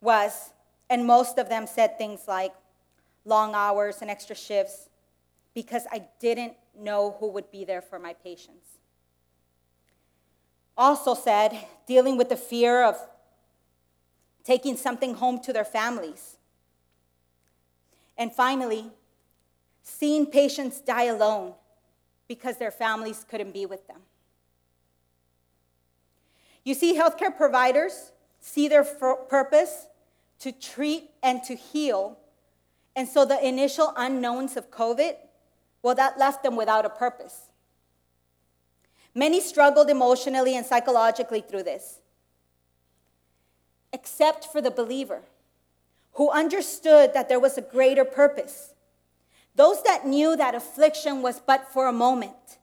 was, 0.00 0.50
and 0.90 1.06
most 1.06 1.38
of 1.38 1.48
them 1.48 1.66
said 1.66 1.96
things 1.96 2.22
like 2.26 2.52
long 3.24 3.54
hours 3.54 3.98
and 4.00 4.10
extra 4.10 4.36
shifts, 4.36 4.89
because 5.54 5.82
I 5.90 6.06
didn't 6.20 6.54
know 6.78 7.16
who 7.18 7.28
would 7.30 7.50
be 7.50 7.64
there 7.64 7.82
for 7.82 7.98
my 7.98 8.14
patients. 8.14 8.78
Also 10.76 11.14
said, 11.14 11.66
dealing 11.86 12.16
with 12.16 12.28
the 12.28 12.36
fear 12.36 12.84
of 12.84 12.96
taking 14.44 14.76
something 14.76 15.14
home 15.14 15.40
to 15.40 15.52
their 15.52 15.64
families. 15.64 16.36
And 18.16 18.32
finally, 18.32 18.90
seeing 19.82 20.26
patients 20.26 20.80
die 20.80 21.04
alone 21.04 21.54
because 22.28 22.56
their 22.58 22.70
families 22.70 23.24
couldn't 23.28 23.52
be 23.52 23.66
with 23.66 23.86
them. 23.86 24.00
You 26.64 26.74
see, 26.74 26.96
healthcare 26.96 27.36
providers 27.36 28.12
see 28.40 28.68
their 28.68 28.84
purpose 28.84 29.86
to 30.40 30.52
treat 30.52 31.10
and 31.22 31.42
to 31.44 31.54
heal. 31.54 32.18
And 32.96 33.08
so 33.08 33.24
the 33.24 33.46
initial 33.46 33.92
unknowns 33.96 34.56
of 34.56 34.70
COVID 34.70 35.14
well, 35.82 35.94
that 35.94 36.18
left 36.18 36.42
them 36.42 36.56
without 36.56 36.84
a 36.84 36.90
purpose. 36.90 37.50
Many 39.14 39.40
struggled 39.40 39.90
emotionally 39.90 40.56
and 40.56 40.64
psychologically 40.64 41.40
through 41.40 41.64
this, 41.64 42.00
except 43.92 44.44
for 44.46 44.60
the 44.60 44.70
believer 44.70 45.22
who 46.12 46.30
understood 46.30 47.14
that 47.14 47.28
there 47.28 47.40
was 47.40 47.56
a 47.56 47.62
greater 47.62 48.04
purpose. 48.04 48.74
Those 49.54 49.82
that 49.82 50.06
knew 50.06 50.36
that 50.36 50.54
affliction 50.54 51.22
was 51.22 51.40
but 51.40 51.66
for 51.68 51.88
a 51.88 51.92
moment, 51.92 52.58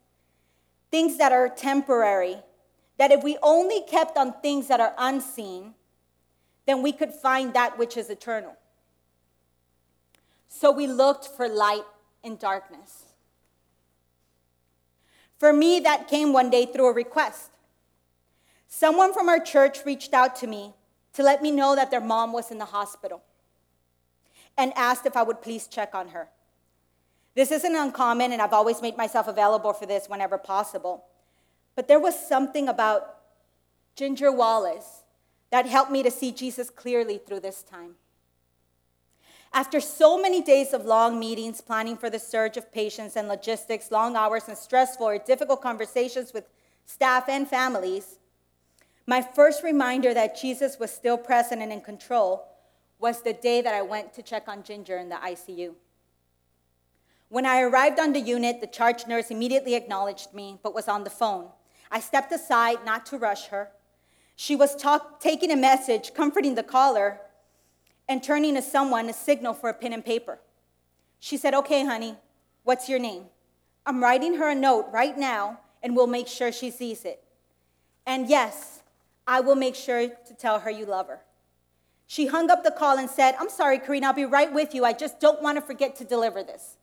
things 0.89 1.17
that 1.17 1.31
are 1.31 1.49
temporary, 1.49 2.37
that 2.97 3.11
if 3.11 3.23
we 3.23 3.37
only 3.43 3.81
kept 3.81 4.17
on 4.17 4.33
things 4.41 4.67
that 4.67 4.79
are 4.79 4.93
unseen, 4.97 5.73
then 6.65 6.81
we 6.81 6.91
could 6.91 7.13
find 7.13 7.53
that 7.53 7.77
which 7.77 7.97
is 7.97 8.09
eternal. 8.09 8.55
So 10.47 10.71
we 10.71 10.87
looked 10.87 11.27
for 11.27 11.47
light 11.47 11.85
in 12.23 12.37
darkness. 12.37 13.06
For 15.37 15.53
me, 15.53 15.79
that 15.81 16.07
came 16.07 16.33
one 16.33 16.49
day 16.49 16.65
through 16.65 16.87
a 16.87 16.93
request. 16.93 17.51
Someone 18.67 19.13
from 19.13 19.29
our 19.29 19.39
church 19.39 19.85
reached 19.85 20.13
out 20.13 20.35
to 20.37 20.47
me 20.47 20.73
to 21.13 21.23
let 21.23 21.41
me 21.41 21.51
know 21.51 21.75
that 21.75 21.91
their 21.91 22.01
mom 22.01 22.33
was 22.33 22.51
in 22.51 22.57
the 22.57 22.65
hospital 22.65 23.23
and 24.57 24.73
asked 24.75 25.05
if 25.05 25.15
I 25.15 25.23
would 25.23 25.41
please 25.41 25.67
check 25.67 25.93
on 25.93 26.09
her. 26.09 26.29
This 27.35 27.51
isn't 27.51 27.75
uncommon, 27.75 28.31
and 28.31 28.41
I've 28.41 28.53
always 28.53 28.81
made 28.81 28.97
myself 28.97 29.27
available 29.27 29.71
for 29.71 29.85
this 29.85 30.09
whenever 30.09 30.39
possible. 30.39 31.05
But 31.75 31.87
there 31.87 31.99
was 31.99 32.19
something 32.19 32.67
about 32.67 33.17
Ginger 33.95 34.31
Wallace 34.31 35.03
that 35.51 35.67
helped 35.67 35.91
me 35.91 36.01
to 36.01 36.09
see 36.09 36.31
Jesus 36.31 36.71
clearly 36.71 37.19
through 37.19 37.41
this 37.41 37.61
time. 37.61 37.95
After 39.57 39.81
so 39.81 40.21
many 40.21 40.43
days 40.43 40.71
of 40.71 40.85
long 40.85 41.19
meetings, 41.19 41.61
planning 41.61 41.97
for 41.97 42.11
the 42.11 42.19
surge 42.19 42.57
of 42.57 42.71
patients 42.71 43.15
and 43.15 43.27
logistics, 43.27 43.89
long 43.89 44.15
hours, 44.15 44.43
and 44.47 44.55
stressful 44.55 45.07
or 45.07 45.17
difficult 45.17 45.63
conversations 45.63 46.31
with 46.31 46.47
staff 46.85 47.27
and 47.27 47.47
families, 47.47 48.19
my 49.07 49.19
first 49.19 49.63
reminder 49.63 50.13
that 50.13 50.39
Jesus 50.39 50.77
was 50.79 50.91
still 50.91 51.17
present 51.17 51.63
and 51.63 51.73
in 51.73 51.81
control 51.81 52.47
was 52.99 53.23
the 53.23 53.33
day 53.33 53.63
that 53.63 53.73
I 53.73 53.81
went 53.81 54.13
to 54.13 54.21
check 54.21 54.47
on 54.47 54.61
Ginger 54.61 54.99
in 54.99 55.09
the 55.09 55.15
ICU. 55.15 55.73
When 57.29 57.47
I 57.47 57.61
arrived 57.61 57.99
on 57.99 58.13
the 58.13 58.19
unit, 58.19 58.61
the 58.61 58.67
charge 58.67 59.07
nurse 59.07 59.31
immediately 59.31 59.73
acknowledged 59.73 60.35
me, 60.35 60.59
but 60.61 60.75
was 60.75 60.87
on 60.87 61.03
the 61.03 61.09
phone. 61.09 61.47
I 61.89 61.99
stepped 61.99 62.31
aside 62.31 62.85
not 62.85 63.07
to 63.07 63.17
rush 63.17 63.47
her. 63.47 63.71
She 64.35 64.55
was 64.55 64.75
talk- 64.75 65.19
taking 65.19 65.49
a 65.49 65.55
message, 65.55 66.13
comforting 66.13 66.53
the 66.53 66.61
caller, 66.61 67.21
and 68.07 68.23
turning 68.23 68.55
to 68.55 68.61
someone 68.61 69.09
a 69.09 69.13
signal 69.13 69.53
for 69.53 69.69
a 69.69 69.73
pen 69.73 69.93
and 69.93 70.03
paper. 70.03 70.39
She 71.19 71.37
said, 71.37 71.53
Okay, 71.53 71.85
honey, 71.85 72.15
what's 72.63 72.87
your 72.87 72.99
name? 72.99 73.25
I'm 73.85 74.01
writing 74.01 74.35
her 74.35 74.49
a 74.49 74.55
note 74.55 74.87
right 74.91 75.17
now, 75.17 75.59
and 75.81 75.95
we'll 75.95 76.07
make 76.07 76.27
sure 76.27 76.51
she 76.51 76.71
sees 76.71 77.05
it. 77.05 77.23
And 78.05 78.29
yes, 78.29 78.81
I 79.25 79.41
will 79.41 79.55
make 79.55 79.75
sure 79.75 80.07
to 80.07 80.33
tell 80.33 80.59
her 80.59 80.69
you 80.69 80.85
love 80.85 81.07
her. 81.07 81.21
She 82.05 82.27
hung 82.27 82.49
up 82.49 82.63
the 82.63 82.71
call 82.71 82.97
and 82.97 83.09
said, 83.09 83.35
I'm 83.39 83.49
sorry, 83.49 83.79
Karina, 83.79 84.07
I'll 84.07 84.13
be 84.13 84.25
right 84.25 84.51
with 84.51 84.73
you. 84.73 84.85
I 84.85 84.93
just 84.93 85.19
don't 85.19 85.41
want 85.41 85.57
to 85.57 85.61
forget 85.61 85.97
to 85.97 86.05
deliver 86.05 86.41
this. 86.41 86.77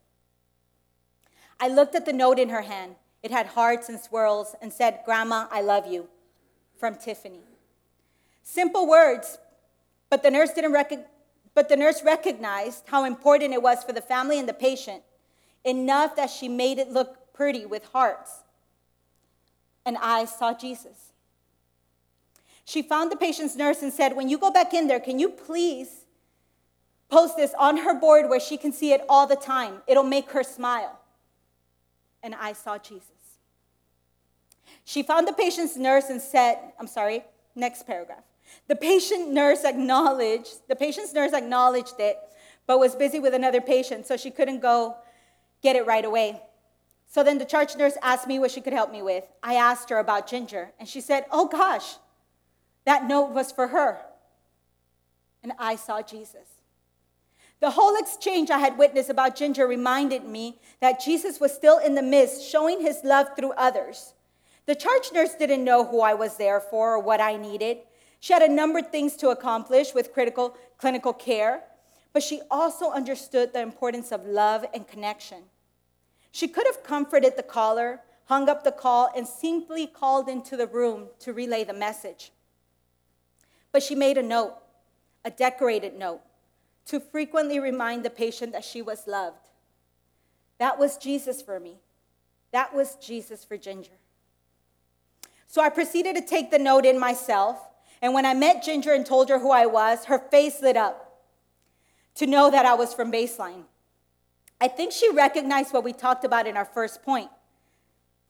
I 1.59 1.69
looked 1.69 1.95
at 1.95 2.05
the 2.05 2.13
note 2.13 2.39
in 2.39 2.51
her 2.51 2.63
hand. 2.63 2.97
It 3.23 3.31
had 3.31 3.47
hearts 3.47 3.89
and 3.89 3.99
swirls 3.99 4.55
and 4.61 4.71
said, 4.71 5.01
Grandma, 5.07 5.47
I 5.51 5.63
love 5.63 5.87
you, 5.87 6.09
from 6.79 6.97
Tiffany. 6.97 7.41
Simple 8.43 8.87
words, 8.87 9.39
but 10.11 10.23
the 10.23 10.31
nurse 10.31 10.51
didn't 10.51 10.73
recognize. 10.73 11.09
But 11.55 11.69
the 11.69 11.77
nurse 11.77 12.03
recognized 12.03 12.85
how 12.89 13.05
important 13.05 13.55
it 13.55 13.63
was 13.63 13.85
for 13.85 13.93
the 13.93 14.01
family 14.01 14.39
and 14.39 14.49
the 14.49 14.55
patient, 14.55 15.03
enough 15.65 16.17
that 16.17 16.31
she 16.31 16.49
made 16.49 16.79
it 16.79 16.91
look 16.91 17.33
pretty 17.33 17.65
with 17.65 17.85
hearts. 17.87 18.43
And 19.87 19.97
I 19.99 20.25
saw 20.25 20.53
Jesus. 20.53 21.13
She 22.65 22.83
found 22.83 23.13
the 23.13 23.17
patient's 23.17 23.57
nurse 23.57 23.83
and 23.83 23.93
said, 23.93 24.17
When 24.17 24.29
you 24.29 24.39
go 24.39 24.51
back 24.51 24.75
in 24.75 24.89
there, 24.89 25.01
can 25.01 25.19
you 25.19 25.29
please 25.29 26.07
post 27.11 27.37
this 27.37 27.53
on 27.59 27.79
her 27.79 27.99
board 27.99 28.29
where 28.29 28.41
she 28.41 28.57
can 28.57 28.73
see 28.73 28.93
it 28.93 29.03
all 29.09 29.27
the 29.27 29.37
time? 29.37 29.83
It'll 29.87 30.03
make 30.03 30.31
her 30.31 30.43
smile 30.43 30.99
and 32.25 32.35
I 32.35 32.55
saw 32.55 32.79
Jesus. 32.79 33.11
She 34.85 35.03
found 35.03 35.29
the 35.29 35.33
patient's 35.33 35.77
nurse 35.77 36.09
and 36.09 36.21
said, 36.21 36.59
I'm 36.81 36.87
sorry, 36.87 37.23
next 37.55 37.87
paragraph. 37.87 38.25
The 38.69 38.77
patient 38.77 39.31
nurse 39.31 39.65
acknowledged, 39.65 40.69
the 40.69 40.77
patient's 40.77 41.13
nurse 41.13 41.33
acknowledged 41.33 41.99
it, 41.99 42.19
but 42.67 42.79
was 42.79 42.95
busy 42.95 43.21
with 43.21 43.35
another 43.35 43.61
patient, 43.61 44.07
so 44.07 44.17
she 44.17 44.31
couldn't 44.31 44.61
go 44.61 44.97
get 45.63 45.77
it 45.77 45.87
right 45.87 46.05
away. 46.05 46.41
So 47.07 47.23
then 47.23 47.39
the 47.39 47.45
charge 47.45 47.77
nurse 47.77 47.97
asked 48.03 48.27
me 48.27 48.39
what 48.39 48.51
she 48.51 48.61
could 48.61 48.73
help 48.73 48.91
me 48.91 49.03
with. 49.03 49.25
I 49.43 49.55
asked 49.55 49.91
her 49.91 49.99
about 49.99 50.29
Ginger, 50.29 50.73
and 50.81 50.89
she 50.89 51.01
said, 51.01 51.27
Oh 51.31 51.47
gosh, 51.47 51.97
that 52.85 53.07
note 53.07 53.31
was 53.31 53.53
for 53.53 53.69
her. 53.69 54.01
And 55.43 55.53
I 55.59 55.77
saw 55.77 56.03
Jesus. 56.03 56.49
The 57.61 57.71
whole 57.71 57.97
exchange 57.97 58.51
I 58.51 58.59
had 58.59 58.77
witnessed 58.77 59.11
about 59.11 59.37
Ginger 59.37 59.67
reminded 59.67 60.25
me 60.25 60.59
that 60.81 61.01
Jesus 61.01 61.39
was 61.39 61.55
still 61.55 61.79
in 61.79 61.95
the 61.95 62.03
midst, 62.03 62.43
showing 62.43 62.81
his 62.81 62.99
love 63.05 63.29
through 63.37 63.53
others. 63.53 64.15
The 64.67 64.75
charge 64.75 65.13
nurse 65.13 65.35
didn't 65.35 65.65
know 65.65 65.85
who 65.85 66.01
I 66.01 66.15
was 66.15 66.37
there 66.37 66.61
for 66.61 66.95
or 66.95 66.99
what 66.99 67.21
I 67.21 67.37
needed. 67.37 67.79
She 68.25 68.33
had 68.33 68.41
a 68.41 68.49
number 68.49 68.79
of 68.79 68.91
things 68.91 69.17
to 69.17 69.29
accomplish 69.29 69.93
with 69.93 70.15
critical 70.15 70.57
clinical 70.79 71.13
care, 71.13 71.63
but 72.15 72.23
she 72.23 72.41
also 72.51 72.91
understood 72.91 73.53
the 73.53 73.61
importance 73.61 74.13
of 74.13 74.25
love 74.25 74.65
and 74.73 74.89
connection. 74.89 75.43
She 76.33 76.49
could 76.49 76.67
have 76.67 76.83
comforted 76.83 77.37
the 77.37 77.43
caller, 77.43 78.01
hung 78.25 78.49
up 78.49 78.65
the 78.65 78.73
call, 78.73 79.11
and 79.15 79.29
simply 79.29 79.87
called 79.87 80.31
into 80.31 80.57
the 80.57 80.67
room 80.67 81.09
to 81.19 81.35
relay 81.35 81.65
the 81.65 81.75
message. 81.75 82.33
But 83.73 83.83
she 83.83 83.95
made 83.95 84.17
a 84.17 84.23
note, 84.23 84.55
a 85.23 85.31
decorated 85.31 85.95
note 85.95 86.23
to 86.87 87.01
frequently 87.01 87.61
remind 87.61 88.07
the 88.07 88.09
patient 88.25 88.53
that 88.53 88.65
she 88.65 88.81
was 88.81 89.07
loved. 89.07 89.51
That 90.57 90.79
was 90.79 90.97
Jesus 90.97 91.43
for 91.43 91.61
me. 91.61 91.77
That 92.53 92.75
was 92.75 92.95
Jesus 92.95 93.45
for 93.45 93.59
Ginger. 93.59 93.99
So 95.47 95.61
I 95.61 95.69
proceeded 95.69 96.17
to 96.17 96.23
take 96.23 96.51
the 96.51 96.59
note 96.59 96.87
in 96.87 96.99
myself. 96.99 97.59
And 98.05 98.13
when 98.13 98.27
I 98.27 98.35
met 98.35 98.63
Ginger 98.63 98.93
and 98.93 99.07
told 99.07 99.31
her 99.31 99.39
who 99.39 99.51
I 99.51 99.65
was, 99.65 100.05
her 100.05 100.19
face 100.19 100.61
lit 100.61 100.77
up 100.77 101.23
to 102.17 102.27
know 102.27 102.51
that 102.51 102.67
I 102.67 102.75
was 102.75 102.93
from 102.93 103.11
Baseline. 103.11 103.63
I 104.61 104.69
think 104.69 104.93
she 104.93 105.11
recognized 105.11 105.73
what 105.73 105.85
we 105.85 105.95
talked 105.95 106.23
about 106.23 106.47
in 106.47 106.55
our 106.55 106.67
first 106.67 107.03
point 107.03 107.31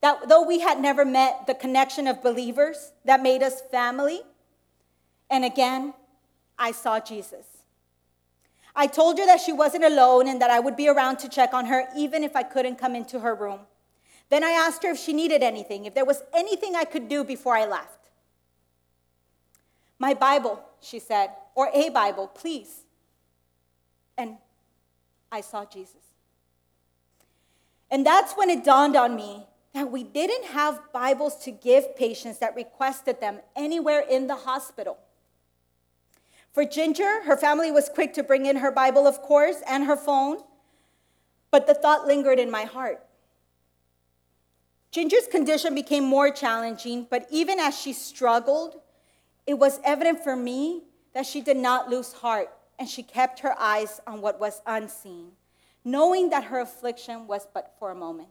that 0.00 0.28
though 0.28 0.46
we 0.46 0.60
had 0.60 0.78
never 0.78 1.04
met 1.04 1.48
the 1.48 1.54
connection 1.54 2.06
of 2.06 2.22
believers 2.22 2.92
that 3.04 3.20
made 3.20 3.42
us 3.42 3.62
family, 3.62 4.20
and 5.28 5.44
again, 5.44 5.92
I 6.56 6.70
saw 6.70 7.00
Jesus. 7.00 7.64
I 8.76 8.86
told 8.86 9.18
her 9.18 9.26
that 9.26 9.40
she 9.40 9.52
wasn't 9.52 9.82
alone 9.82 10.28
and 10.28 10.40
that 10.40 10.50
I 10.50 10.60
would 10.60 10.76
be 10.76 10.86
around 10.86 11.16
to 11.18 11.28
check 11.28 11.52
on 11.52 11.66
her 11.66 11.88
even 11.96 12.22
if 12.22 12.36
I 12.36 12.44
couldn't 12.44 12.76
come 12.76 12.94
into 12.94 13.18
her 13.18 13.34
room. 13.34 13.58
Then 14.30 14.44
I 14.44 14.50
asked 14.50 14.84
her 14.84 14.90
if 14.90 14.98
she 14.98 15.12
needed 15.12 15.42
anything, 15.42 15.84
if 15.84 15.94
there 15.94 16.04
was 16.04 16.22
anything 16.32 16.76
I 16.76 16.84
could 16.84 17.08
do 17.08 17.24
before 17.24 17.56
I 17.56 17.66
left. 17.66 17.93
My 19.98 20.14
Bible, 20.14 20.62
she 20.80 20.98
said, 20.98 21.30
or 21.54 21.70
a 21.72 21.88
Bible, 21.90 22.28
please. 22.28 22.82
And 24.18 24.36
I 25.30 25.40
saw 25.40 25.64
Jesus. 25.64 26.02
And 27.90 28.04
that's 28.04 28.34
when 28.34 28.50
it 28.50 28.64
dawned 28.64 28.96
on 28.96 29.14
me 29.14 29.46
that 29.72 29.90
we 29.90 30.04
didn't 30.04 30.46
have 30.46 30.80
Bibles 30.92 31.36
to 31.44 31.50
give 31.50 31.96
patients 31.96 32.38
that 32.38 32.54
requested 32.54 33.20
them 33.20 33.40
anywhere 33.56 34.00
in 34.00 34.28
the 34.28 34.36
hospital. 34.36 34.98
For 36.52 36.64
Ginger, 36.64 37.24
her 37.24 37.36
family 37.36 37.72
was 37.72 37.88
quick 37.88 38.14
to 38.14 38.22
bring 38.22 38.46
in 38.46 38.56
her 38.56 38.70
Bible, 38.70 39.08
of 39.08 39.20
course, 39.20 39.56
and 39.68 39.84
her 39.84 39.96
phone, 39.96 40.38
but 41.50 41.66
the 41.66 41.74
thought 41.74 42.06
lingered 42.06 42.38
in 42.38 42.50
my 42.50 42.62
heart. 42.62 43.04
Ginger's 44.92 45.26
condition 45.26 45.74
became 45.74 46.04
more 46.04 46.30
challenging, 46.30 47.08
but 47.10 47.26
even 47.28 47.58
as 47.58 47.76
she 47.76 47.92
struggled, 47.92 48.80
it 49.46 49.54
was 49.54 49.80
evident 49.84 50.22
for 50.22 50.36
me 50.36 50.82
that 51.12 51.26
she 51.26 51.40
did 51.40 51.56
not 51.56 51.88
lose 51.88 52.12
heart 52.12 52.50
and 52.78 52.88
she 52.88 53.02
kept 53.02 53.40
her 53.40 53.54
eyes 53.58 54.00
on 54.06 54.20
what 54.20 54.40
was 54.40 54.60
unseen, 54.66 55.32
knowing 55.84 56.30
that 56.30 56.44
her 56.44 56.60
affliction 56.60 57.26
was 57.26 57.46
but 57.52 57.74
for 57.78 57.90
a 57.90 57.94
moment. 57.94 58.28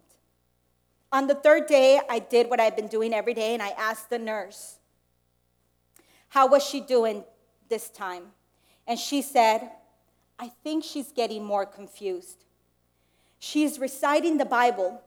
On 1.12 1.28
the 1.28 1.36
third 1.36 1.68
day, 1.68 2.02
I 2.10 2.20
did 2.20 2.50
what 2.50 2.60
I've 2.60 2.76
been 2.76 2.88
doing 2.88 3.14
every 3.14 3.34
day 3.34 3.54
and 3.54 3.62
I 3.62 3.70
asked 3.70 4.10
the 4.10 4.20
nurse, 4.20 4.80
How 6.30 6.48
was 6.48 6.66
she 6.66 6.82
doing? 6.82 7.24
this 7.74 7.90
time. 7.90 8.26
And 8.86 9.00
she 9.00 9.24
said, 9.24 9.72
I 10.38 10.50
think 10.64 10.84
she's 10.84 11.12
getting 11.12 11.44
more 11.44 11.66
confused. 11.66 12.46
She's 13.40 13.80
reciting 13.80 14.38
the 14.38 14.46
Bible, 14.46 15.02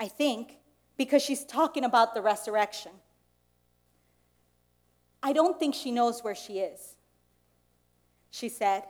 I 0.00 0.08
think, 0.08 0.56
because 0.96 1.22
she's 1.22 1.44
talking 1.44 1.84
about 1.84 2.14
the 2.14 2.22
resurrection. 2.22 2.92
I 5.22 5.32
don't 5.32 5.58
think 5.58 5.74
she 5.74 5.90
knows 5.90 6.24
where 6.24 6.34
she 6.34 6.58
is, 6.58 6.96
she 8.30 8.48
said. 8.48 8.84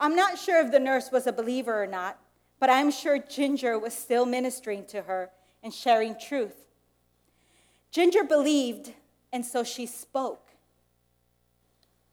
I'm 0.00 0.16
not 0.16 0.38
sure 0.38 0.64
if 0.64 0.72
the 0.72 0.80
nurse 0.80 1.10
was 1.12 1.26
a 1.26 1.32
believer 1.32 1.82
or 1.82 1.86
not, 1.86 2.18
but 2.60 2.70
I'm 2.70 2.90
sure 2.90 3.18
Ginger 3.18 3.78
was 3.78 3.94
still 3.94 4.26
ministering 4.26 4.84
to 4.86 5.02
her 5.02 5.30
and 5.62 5.72
sharing 5.72 6.18
truth. 6.18 6.56
Ginger 7.90 8.24
believed, 8.24 8.92
and 9.32 9.44
so 9.44 9.64
she 9.64 9.86
spoke. 9.86 10.50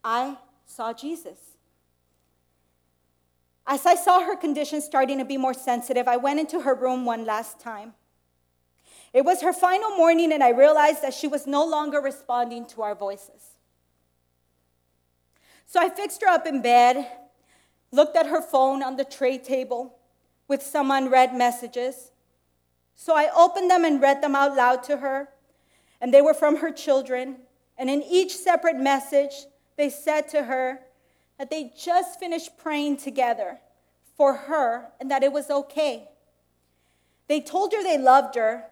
I 0.03 0.37
saw 0.65 0.93
Jesus. 0.93 1.37
As 3.67 3.85
I 3.85 3.95
saw 3.95 4.21
her 4.21 4.35
condition 4.35 4.81
starting 4.81 5.17
to 5.17 5.25
be 5.25 5.37
more 5.37 5.53
sensitive, 5.53 6.07
I 6.07 6.17
went 6.17 6.39
into 6.39 6.61
her 6.61 6.75
room 6.75 7.05
one 7.05 7.25
last 7.25 7.59
time. 7.59 7.93
It 9.15 9.23
was 9.23 9.41
her 9.43 9.53
final 9.53 9.91
morning, 9.91 10.33
and 10.33 10.43
I 10.43 10.49
realized 10.49 11.01
that 11.01 11.13
she 11.13 11.25
was 11.25 11.47
no 11.47 11.65
longer 11.65 12.01
responding 12.01 12.65
to 12.65 12.81
our 12.81 12.93
voices. 12.93 13.53
So 15.65 15.79
I 15.79 15.87
fixed 15.87 16.21
her 16.21 16.27
up 16.27 16.45
in 16.45 16.61
bed, 16.61 17.07
looked 17.93 18.17
at 18.17 18.25
her 18.25 18.41
phone 18.41 18.83
on 18.83 18.97
the 18.97 19.05
tray 19.05 19.37
table 19.37 19.97
with 20.49 20.61
some 20.61 20.91
unread 20.91 21.33
messages. 21.33 22.11
So 22.97 23.15
I 23.15 23.29
opened 23.33 23.71
them 23.71 23.85
and 23.85 24.01
read 24.01 24.21
them 24.21 24.35
out 24.35 24.53
loud 24.53 24.83
to 24.83 24.97
her, 24.97 25.29
and 26.01 26.13
they 26.13 26.21
were 26.21 26.33
from 26.33 26.57
her 26.57 26.71
children. 26.71 27.37
And 27.77 27.89
in 27.89 28.03
each 28.03 28.35
separate 28.35 28.75
message, 28.75 29.45
they 29.77 29.89
said 29.89 30.27
to 30.31 30.43
her 30.43 30.81
that 31.37 31.49
they 31.49 31.71
just 31.79 32.19
finished 32.19 32.57
praying 32.57 32.97
together 32.97 33.59
for 34.17 34.33
her 34.33 34.89
and 34.99 35.09
that 35.09 35.23
it 35.23 35.31
was 35.31 35.49
okay. 35.49 36.09
They 37.29 37.39
told 37.39 37.71
her 37.71 37.81
they 37.81 37.97
loved 37.97 38.35
her 38.35 38.65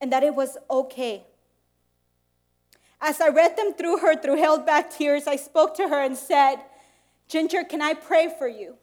and 0.00 0.12
that 0.12 0.22
it 0.22 0.34
was 0.34 0.56
okay. 0.70 1.24
As 3.00 3.20
I 3.20 3.28
read 3.28 3.56
them 3.56 3.74
through 3.74 3.98
her 3.98 4.16
through 4.16 4.36
held 4.36 4.66
back 4.66 4.90
tears, 4.90 5.26
I 5.26 5.36
spoke 5.36 5.76
to 5.76 5.88
her 5.88 6.02
and 6.02 6.16
said, 6.16 6.56
Ginger, 7.28 7.62
can 7.64 7.80
I 7.80 7.94
pray 7.94 8.32
for 8.36 8.48
you? 8.48 8.76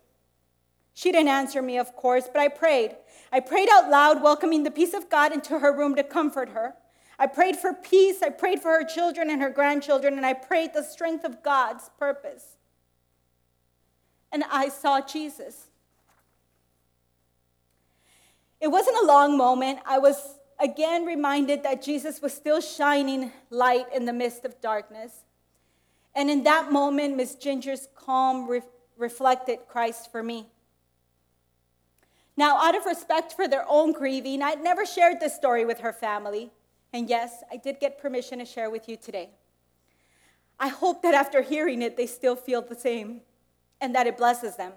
She 0.93 1.11
didn't 1.11 1.29
answer 1.29 1.61
me, 1.61 1.77
of 1.77 1.95
course, 1.95 2.29
but 2.31 2.39
I 2.41 2.47
prayed. 2.47 2.95
I 3.31 3.41
prayed 3.41 3.67
out 3.69 3.89
loud, 3.89 4.23
welcoming 4.23 4.63
the 4.63 4.71
peace 4.71 4.93
of 4.93 5.09
God 5.09 5.33
into 5.33 5.59
her 5.59 5.75
room 5.75 5.95
to 5.95 6.03
comfort 6.03 6.49
her. 6.49 6.75
I 7.19 7.27
prayed 7.27 7.57
for 7.57 7.73
peace. 7.73 8.21
I 8.21 8.29
prayed 8.29 8.61
for 8.61 8.71
her 8.71 8.85
children 8.85 9.29
and 9.29 9.41
her 9.41 9.49
grandchildren, 9.49 10.15
and 10.15 10.25
I 10.25 10.33
prayed 10.33 10.73
the 10.73 10.83
strength 10.83 11.25
of 11.25 11.43
God's 11.43 11.89
purpose. 11.97 12.55
And 14.31 14.43
I 14.49 14.69
saw 14.69 15.01
Jesus. 15.01 15.67
It 18.61 18.69
wasn't 18.69 18.97
a 19.03 19.05
long 19.05 19.37
moment. 19.37 19.79
I 19.85 19.97
was 19.97 20.35
again 20.65 21.05
reminded 21.05 21.63
that 21.63 21.81
Jesus 21.81 22.21
was 22.21 22.33
still 22.33 22.59
shining 22.59 23.31
light 23.49 23.85
in 23.93 24.05
the 24.05 24.13
midst 24.13 24.43
of 24.43 24.59
darkness. 24.59 25.23
And 26.15 26.29
in 26.29 26.43
that 26.43 26.71
moment, 26.71 27.15
Miss 27.15 27.35
Ginger's 27.35 27.87
calm 27.95 28.47
re- 28.47 28.61
reflected 28.97 29.59
Christ 29.67 30.11
for 30.11 30.23
me. 30.23 30.47
Now, 32.35 32.57
out 32.57 32.75
of 32.75 32.85
respect 32.85 33.33
for 33.33 33.47
their 33.47 33.65
own 33.69 33.93
grieving, 33.93 34.41
I'd 34.41 34.61
never 34.61 34.85
shared 34.85 35.19
this 35.19 35.35
story 35.35 35.65
with 35.65 35.79
her 35.79 35.93
family. 35.93 36.51
And 36.91 37.09
yes, 37.09 37.43
I 37.51 37.57
did 37.57 37.79
get 37.79 37.97
permission 37.97 38.39
to 38.39 38.45
share 38.45 38.69
with 38.69 38.89
you 38.89 38.97
today. 38.97 39.29
I 40.59 40.69
hope 40.69 41.03
that 41.03 41.13
after 41.13 41.43
hearing 41.43 41.81
it, 41.81 41.95
they 41.95 42.07
still 42.07 42.35
feel 42.35 42.61
the 42.61 42.75
same 42.75 43.21
and 43.79 43.93
that 43.93 44.07
it 44.07 44.17
blesses 44.17 44.55
them. 44.55 44.73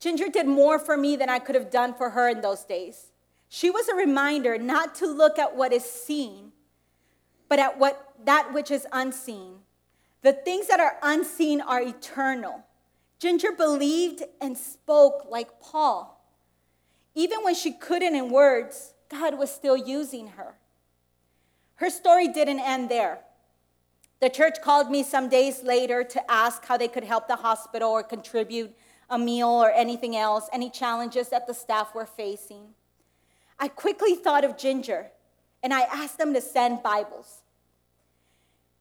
Ginger 0.00 0.28
did 0.28 0.46
more 0.46 0.78
for 0.78 0.96
me 0.96 1.16
than 1.16 1.28
I 1.28 1.38
could 1.38 1.54
have 1.54 1.70
done 1.70 1.94
for 1.94 2.10
her 2.10 2.28
in 2.28 2.40
those 2.40 2.64
days. 2.64 3.12
She 3.48 3.70
was 3.70 3.88
a 3.88 3.94
reminder 3.94 4.58
not 4.58 4.94
to 4.96 5.06
look 5.06 5.38
at 5.38 5.56
what 5.56 5.72
is 5.72 5.84
seen, 5.84 6.52
but 7.48 7.58
at 7.58 7.78
what 7.78 8.14
that 8.24 8.52
which 8.52 8.70
is 8.70 8.86
unseen. 8.92 9.58
The 10.22 10.32
things 10.32 10.68
that 10.68 10.80
are 10.80 10.96
unseen 11.02 11.60
are 11.60 11.82
eternal. 11.82 12.64
Ginger 13.18 13.52
believed 13.52 14.22
and 14.40 14.56
spoke 14.56 15.26
like 15.30 15.60
Paul. 15.60 16.24
Even 17.14 17.44
when 17.44 17.54
she 17.54 17.72
couldn't 17.72 18.14
in 18.14 18.30
words, 18.30 18.94
God 19.08 19.38
was 19.38 19.50
still 19.50 19.76
using 19.76 20.28
her. 20.28 20.56
Her 21.76 21.90
story 21.90 22.28
didn't 22.28 22.60
end 22.60 22.88
there. 22.88 23.20
The 24.20 24.30
church 24.30 24.62
called 24.62 24.90
me 24.90 25.02
some 25.02 25.28
days 25.28 25.62
later 25.62 26.02
to 26.02 26.30
ask 26.30 26.64
how 26.64 26.76
they 26.76 26.88
could 26.88 27.04
help 27.04 27.28
the 27.28 27.36
hospital 27.36 27.90
or 27.90 28.02
contribute 28.02 28.74
a 29.10 29.18
meal 29.18 29.48
or 29.48 29.70
anything 29.70 30.16
else, 30.16 30.48
any 30.52 30.70
challenges 30.70 31.28
that 31.28 31.46
the 31.46 31.54
staff 31.54 31.94
were 31.94 32.06
facing. 32.06 32.68
I 33.58 33.68
quickly 33.68 34.14
thought 34.14 34.44
of 34.44 34.56
Ginger 34.56 35.10
and 35.62 35.72
I 35.72 35.82
asked 35.82 36.18
them 36.18 36.34
to 36.34 36.40
send 36.40 36.82
Bibles. 36.82 37.42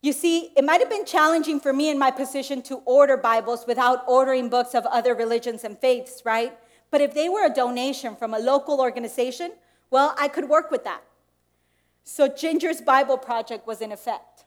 You 0.02 0.12
see, 0.12 0.52
it 0.58 0.66
might 0.66 0.82
have 0.82 0.90
been 0.90 1.06
challenging 1.06 1.62
for 1.62 1.72
me 1.72 1.90
in 1.90 1.98
my 1.98 2.12
position 2.12 2.62
to 2.64 2.82
order 2.86 3.16
Bibles 3.16 3.66
without 3.66 4.04
ordering 4.06 4.50
books 4.50 4.76
of 4.76 4.86
other 4.88 5.16
religions 5.16 5.64
and 5.64 5.78
faiths, 5.78 6.24
right? 6.26 6.58
But 6.92 7.00
if 7.00 7.14
they 7.14 7.30
were 7.30 7.46
a 7.46 7.54
donation 7.54 8.18
from 8.18 8.34
a 8.34 8.40
local 8.40 8.82
organization, 8.82 9.54
well, 9.90 10.14
I 10.20 10.28
could 10.28 10.50
work 10.50 10.72
with 10.72 10.84
that. 10.84 11.04
So 12.04 12.28
Ginger's 12.28 12.82
Bible 12.82 13.18
Project 13.18 13.66
was 13.66 13.80
in 13.80 13.94
effect. 13.94 14.44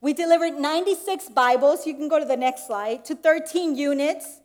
We 0.00 0.12
delivered 0.12 0.60
96 0.60 1.30
Bibles, 1.30 1.86
you 1.86 1.94
can 1.94 2.08
go 2.08 2.20
to 2.20 2.24
the 2.24 2.36
next 2.36 2.66
slide, 2.66 3.04
to 3.06 3.16
13 3.16 3.76
units 3.76 4.41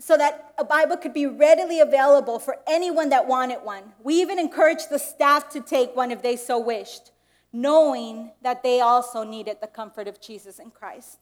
so 0.00 0.16
that 0.16 0.54
a 0.58 0.64
Bible 0.64 0.96
could 0.96 1.12
be 1.12 1.26
readily 1.26 1.80
available 1.80 2.38
for 2.38 2.58
anyone 2.66 3.08
that 3.08 3.26
wanted 3.26 3.58
one. 3.64 3.82
We 4.02 4.20
even 4.20 4.38
encouraged 4.38 4.90
the 4.90 4.98
staff 4.98 5.48
to 5.50 5.60
take 5.60 5.96
one 5.96 6.10
if 6.10 6.22
they 6.22 6.36
so 6.36 6.58
wished, 6.58 7.10
knowing 7.52 8.30
that 8.42 8.62
they 8.62 8.80
also 8.80 9.24
needed 9.24 9.58
the 9.60 9.66
comfort 9.66 10.06
of 10.06 10.20
Jesus 10.20 10.60
in 10.60 10.70
Christ. 10.70 11.18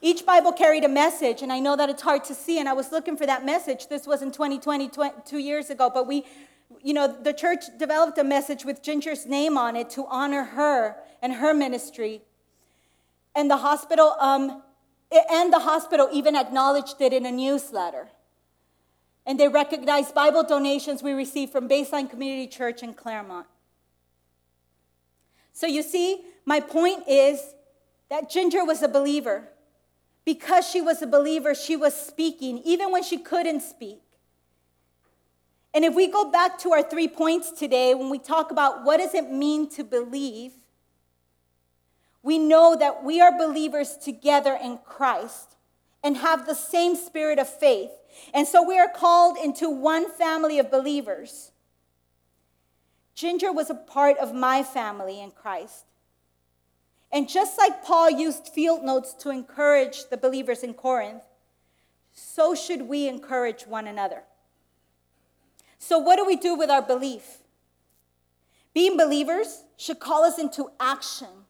Each 0.00 0.24
Bible 0.24 0.52
carried 0.52 0.84
a 0.84 0.88
message, 0.88 1.42
and 1.42 1.52
I 1.52 1.60
know 1.60 1.76
that 1.76 1.88
it's 1.88 2.02
hard 2.02 2.24
to 2.24 2.34
see, 2.34 2.58
and 2.58 2.68
I 2.68 2.72
was 2.72 2.92
looking 2.92 3.16
for 3.16 3.26
that 3.26 3.44
message. 3.44 3.88
This 3.88 4.06
was 4.06 4.22
in 4.22 4.32
2020, 4.32 4.90
two 5.24 5.38
years 5.38 5.70
ago, 5.70 5.90
but 5.92 6.06
we, 6.06 6.24
you 6.82 6.92
know, 6.92 7.06
the 7.06 7.32
church 7.32 7.64
developed 7.78 8.18
a 8.18 8.24
message 8.24 8.64
with 8.64 8.82
Ginger's 8.82 9.24
name 9.24 9.56
on 9.56 9.76
it 9.76 9.90
to 9.90 10.06
honor 10.06 10.44
her 10.44 10.96
and 11.22 11.34
her 11.34 11.54
ministry. 11.54 12.22
And 13.34 13.50
the 13.50 13.56
hospital 13.58 14.16
um, 14.20 14.62
and 15.30 15.52
the 15.52 15.60
hospital 15.60 16.08
even 16.12 16.36
acknowledged 16.36 17.00
it 17.00 17.12
in 17.12 17.26
a 17.26 17.32
newsletter. 17.32 18.08
And 19.26 19.40
they 19.40 19.48
recognized 19.48 20.14
Bible 20.14 20.44
donations 20.44 21.02
we 21.02 21.12
received 21.12 21.52
from 21.52 21.68
Baseline 21.68 22.10
Community 22.10 22.46
Church 22.46 22.82
in 22.82 22.94
Claremont. 22.94 23.46
So 25.52 25.66
you 25.66 25.82
see, 25.82 26.22
my 26.44 26.60
point 26.60 27.04
is 27.08 27.40
that 28.10 28.28
Ginger 28.28 28.64
was 28.64 28.82
a 28.82 28.88
believer. 28.88 29.48
Because 30.24 30.66
she 30.66 30.80
was 30.80 31.02
a 31.02 31.06
believer, 31.06 31.54
she 31.54 31.76
was 31.76 31.94
speaking, 31.94 32.58
even 32.64 32.90
when 32.90 33.02
she 33.02 33.18
couldn't 33.18 33.60
speak. 33.60 34.00
And 35.74 35.84
if 35.84 35.94
we 35.94 36.06
go 36.06 36.30
back 36.30 36.58
to 36.60 36.72
our 36.72 36.82
three 36.82 37.08
points 37.08 37.50
today, 37.50 37.94
when 37.94 38.08
we 38.08 38.18
talk 38.18 38.50
about 38.50 38.84
what 38.84 38.98
does 38.98 39.12
it 39.12 39.30
mean 39.30 39.68
to 39.70 39.84
believe, 39.84 40.52
we 42.24 42.38
know 42.38 42.74
that 42.74 43.04
we 43.04 43.20
are 43.20 43.36
believers 43.36 43.98
together 43.98 44.58
in 44.60 44.78
Christ 44.78 45.56
and 46.02 46.16
have 46.16 46.46
the 46.46 46.54
same 46.54 46.96
spirit 46.96 47.38
of 47.38 47.46
faith. 47.46 47.90
And 48.32 48.48
so 48.48 48.66
we 48.66 48.78
are 48.78 48.88
called 48.88 49.36
into 49.36 49.68
one 49.68 50.10
family 50.10 50.58
of 50.58 50.70
believers. 50.70 51.52
Ginger 53.14 53.52
was 53.52 53.68
a 53.68 53.74
part 53.74 54.16
of 54.16 54.34
my 54.34 54.62
family 54.62 55.20
in 55.20 55.32
Christ. 55.32 55.84
And 57.12 57.28
just 57.28 57.58
like 57.58 57.84
Paul 57.84 58.10
used 58.10 58.48
field 58.48 58.82
notes 58.82 59.12
to 59.20 59.28
encourage 59.28 60.08
the 60.08 60.16
believers 60.16 60.62
in 60.62 60.72
Corinth, 60.72 61.22
so 62.14 62.54
should 62.54 62.88
we 62.88 63.06
encourage 63.06 63.66
one 63.66 63.86
another. 63.86 64.22
So, 65.78 65.98
what 65.98 66.16
do 66.16 66.24
we 66.24 66.36
do 66.36 66.54
with 66.54 66.70
our 66.70 66.82
belief? 66.82 67.38
Being 68.72 68.96
believers 68.96 69.64
should 69.76 70.00
call 70.00 70.24
us 70.24 70.38
into 70.38 70.70
action 70.80 71.43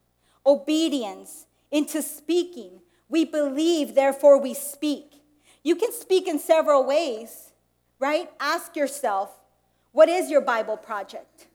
obedience, 0.47 1.47
into 1.71 2.03
speaking. 2.03 2.81
We 3.09 3.25
believe, 3.25 3.95
therefore 3.95 4.39
we 4.39 4.55
speak. 4.55 5.23
You 5.63 5.77
can 5.77 5.93
speak 5.93 6.29
in 6.29 6.39
several 6.39 6.85
ways, 6.85 7.53
right? 7.99 8.31
Ask 8.39 8.77
yourself, 8.77 9.31
what 9.93 10.09
is 10.09 10.31
your 10.31 10.41
Bible 10.41 10.77
project? 10.77 11.49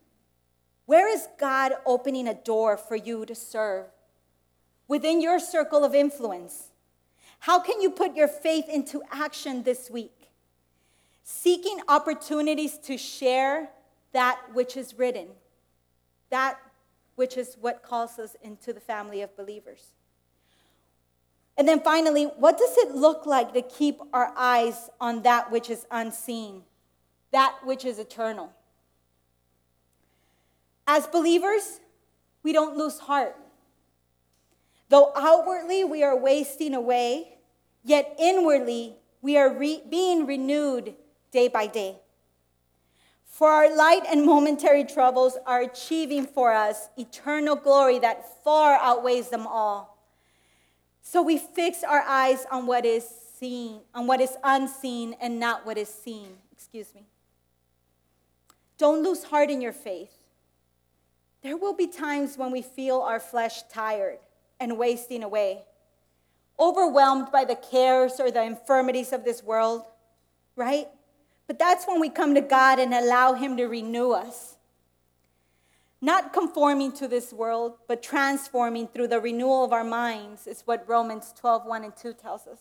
Where 0.86 1.08
is 1.08 1.28
God 1.40 1.74
opening 1.86 2.28
a 2.28 2.34
door 2.34 2.76
for 2.76 2.96
you 2.96 3.26
to 3.26 3.36
serve? 3.36 3.86
Within 4.88 5.22
your 5.22 5.40
circle 5.40 5.84
of 5.84 5.94
influence. 5.94 6.70
How 7.40 7.60
can 7.60 7.82
you 7.82 7.92
put 7.92 8.16
your 8.16 8.28
faith 8.28 8.68
into 8.68 9.04
action 9.12 9.64
this 9.64 9.90
week? 9.90 10.32
Seeking 11.24 11.80
opportunities 11.88 12.78
to 12.80 12.98
share 12.98 13.70
that 14.14 14.40
which 14.54 14.76
is 14.76 14.98
written, 14.98 15.28
that 16.32 16.58
which 17.20 17.36
is 17.36 17.58
what 17.60 17.84
calls 17.84 18.18
us 18.18 18.38
into 18.42 18.72
the 18.72 18.80
family 18.80 19.22
of 19.22 19.36
believers. 19.36 19.92
And 21.58 21.68
then 21.68 21.82
finally, 21.82 22.24
what 22.24 22.58
does 22.58 22.78
it 22.78 22.96
look 22.96 23.26
like 23.26 23.52
to 23.56 23.62
keep 23.62 24.00
our 24.14 24.32
eyes 24.38 24.90
on 25.02 25.24
that 25.24 25.52
which 25.52 25.70
is 25.70 25.86
unseen, 25.92 26.64
that 27.32 27.58
which 27.66 27.84
is 27.84 28.00
eternal? 28.00 28.54
As 30.88 31.08
believers, 31.08 31.82
we 32.42 32.54
don't 32.54 32.78
lose 32.78 33.00
heart. 33.00 33.36
Though 34.88 35.12
outwardly 35.14 35.84
we 35.84 36.02
are 36.04 36.16
wasting 36.16 36.74
away, 36.74 37.38
yet 37.84 38.16
inwardly 38.18 38.96
we 39.22 39.36
are 39.36 39.54
re- 39.54 39.84
being 39.90 40.26
renewed 40.26 40.96
day 41.34 41.50
by 41.50 41.68
day. 41.68 42.00
For 43.30 43.50
our 43.50 43.74
light 43.74 44.02
and 44.10 44.26
momentary 44.26 44.84
troubles 44.84 45.38
are 45.46 45.62
achieving 45.62 46.26
for 46.26 46.52
us 46.52 46.90
eternal 46.98 47.56
glory 47.56 48.00
that 48.00 48.44
far 48.44 48.78
outweighs 48.82 49.30
them 49.30 49.48
all. 49.48 49.98
So 51.02 51.22
we 51.22 51.38
fix 51.38 51.84
our 51.84 52.02
eyes 52.02 52.46
on 52.52 52.68
what 52.68 52.86
is 52.86 53.08
seen, 53.40 53.80
on 53.96 54.08
what 54.08 54.20
is 54.20 54.36
unseen, 54.44 55.16
and 55.22 55.40
not 55.40 55.66
what 55.66 55.78
is 55.78 55.88
seen. 55.88 56.38
excuse 56.52 56.94
me. 56.94 57.06
Don't 58.78 59.04
lose 59.04 59.24
heart 59.24 59.50
in 59.50 59.62
your 59.62 59.74
faith. 59.74 60.12
There 61.42 61.56
will 61.56 61.74
be 61.74 61.88
times 61.88 62.38
when 62.38 62.52
we 62.52 62.62
feel 62.62 63.00
our 63.00 63.20
flesh 63.20 63.64
tired 63.72 64.20
and 64.60 64.78
wasting 64.78 65.24
away, 65.24 65.64
overwhelmed 66.60 67.32
by 67.32 67.46
the 67.46 67.56
cares 67.56 68.20
or 68.20 68.32
the 68.32 68.44
infirmities 68.44 69.14
of 69.14 69.24
this 69.24 69.42
world, 69.42 69.84
right? 70.56 70.88
But 71.50 71.58
that's 71.58 71.88
when 71.88 72.00
we 72.00 72.10
come 72.10 72.36
to 72.36 72.42
God 72.42 72.78
and 72.78 72.94
allow 72.94 73.34
Him 73.34 73.58
to 73.58 73.66
renew 73.66 74.12
us. 74.12 74.58
Not 76.00 76.32
conforming 76.32 76.92
to 76.92 77.08
this 77.08 77.34
world, 77.34 77.74
but 77.88 78.04
transforming 78.04 78.88
through 78.88 79.08
the 79.08 79.20
renewal 79.20 79.66
of 79.66 79.74
our 79.74 79.84
minds 79.84 80.46
is 80.46 80.62
what 80.66 80.88
Romans 80.88 81.34
12, 81.36 81.66
1 81.66 81.84
and 81.86 81.96
2 81.96 82.14
tells 82.14 82.46
us. 82.46 82.60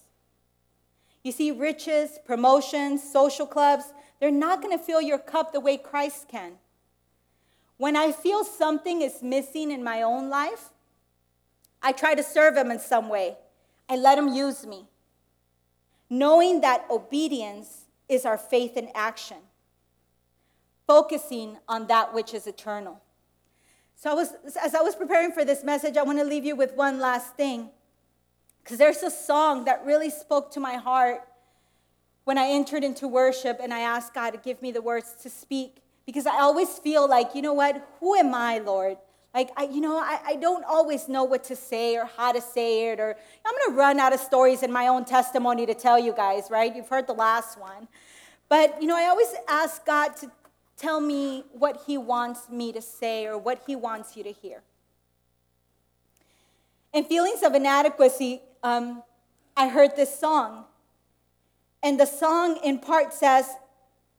You 1.23 1.33
see, 1.33 1.51
riches, 1.51 2.19
promotions, 2.25 3.03
social 3.03 3.47
clubs, 3.47 3.93
they're 4.21 4.31
not 4.31 4.63
going 4.63 4.77
to 4.77 4.83
fill 4.83 5.03
your 5.03 5.19
cup 5.19 5.53
the 5.53 5.61
way 5.61 5.77
Christ 5.77 6.27
can. 6.27 6.53
When 7.77 7.95
I 7.95 8.11
feel 8.11 8.43
something 8.43 9.03
is 9.03 9.23
missing 9.23 9.71
in 9.71 9.85
my 9.85 10.01
own 10.01 10.31
life, 10.31 10.71
I 11.83 11.93
try 11.93 12.15
to 12.15 12.23
serve 12.23 12.57
Him 12.57 12.71
in 12.71 12.79
some 12.79 13.11
way. 13.11 13.37
I 13.87 13.97
let 13.97 14.17
Him 14.17 14.29
use 14.29 14.67
me. 14.67 14.87
Knowing 16.09 16.63
that 16.63 16.87
obedience 16.91 17.85
is 18.09 18.25
our 18.25 18.39
faith 18.39 18.77
in 18.77 18.89
action, 18.95 19.39
focusing 20.87 21.59
on 21.69 21.87
that 21.89 22.15
which 22.15 22.35
is 22.35 22.47
eternal. 22.47 23.01
So, 23.97 24.11
I 24.11 24.15
was, 24.15 24.33
as 24.63 24.75
I 24.75 24.81
was 24.81 24.95
preparing 24.95 25.33
for 25.33 25.45
this 25.45 25.65
message, 25.65 25.97
I 25.97 26.03
want 26.03 26.19
to 26.19 26.25
leave 26.25 26.45
you 26.45 26.55
with 26.55 26.75
one 26.75 27.01
last 27.01 27.35
thing. 27.35 27.71
Because 28.63 28.79
there's 28.79 29.03
a 29.03 29.11
song 29.11 29.65
that 29.65 29.85
really 29.85 30.11
spoke 30.11 30.53
to 30.53 30.61
my 30.61 30.75
heart 30.75 31.23
when 32.25 32.37
I 32.37 32.49
entered 32.49 32.85
into 32.85 33.09
worship 33.09 33.59
and 33.63 33.73
I 33.73 33.81
asked 33.81 34.15
God 34.15 34.33
to 34.33 34.39
give 34.39 34.61
me 34.61 34.71
the 34.71 34.83
words 34.83 35.17
to 35.23 35.31
speak. 35.31 35.79
Because 36.07 36.27
I 36.27 36.41
always 36.41 36.79
feel 36.79 37.09
like, 37.09 37.35
you 37.35 37.43
know 37.43 37.55
what? 37.55 37.83
Who 38.01 38.15
am 38.15 38.35
I, 38.35 38.59
Lord? 38.59 38.99
Like, 39.39 39.51
I, 39.57 39.69
you 39.73 39.81
know, 39.81 39.97
I, 39.97 40.19
I 40.27 40.35
don't 40.35 40.65
always 40.65 41.09
know 41.09 41.23
what 41.23 41.45
to 41.45 41.55
say 41.55 41.97
or 41.97 42.07
how 42.07 42.33
to 42.33 42.41
say 42.41 42.91
it, 42.91 42.99
or 42.99 43.17
I'm 43.47 43.55
going 43.55 43.71
to 43.71 43.77
run 43.77 44.01
out 44.01 44.13
of 44.13 44.19
stories 44.19 44.65
in 44.65 44.73
my 44.73 44.89
own 44.89 45.05
testimony 45.05 45.65
to 45.67 45.75
tell 45.75 45.97
you 45.97 46.13
guys, 46.13 46.51
right? 46.51 46.75
You've 46.75 46.89
heard 46.89 47.07
the 47.07 47.13
last 47.13 47.57
one. 47.57 47.87
But, 48.49 48.83
you 48.83 48.89
know, 48.89 48.97
I 48.97 49.05
always 49.05 49.33
ask 49.49 49.87
God 49.87 50.17
to 50.17 50.33
tell 50.77 51.01
me 51.01 51.45
what 51.53 51.83
He 51.87 51.97
wants 51.97 52.49
me 52.51 52.73
to 52.73 52.83
say 52.83 53.27
or 53.27 53.39
what 53.39 53.63
He 53.65 53.77
wants 53.77 54.17
you 54.17 54.25
to 54.25 54.33
hear. 54.33 54.63
In 56.93 57.05
feelings 57.05 57.45
of 57.45 57.55
inadequacy, 57.55 58.43
um, 58.65 59.05
I 59.57 59.69
heard 59.69 59.95
this 59.95 60.19
song. 60.19 60.65
And 61.81 62.01
the 62.01 62.07
song, 62.07 62.59
in 62.65 62.81
part, 62.81 63.15
says, 63.15 63.49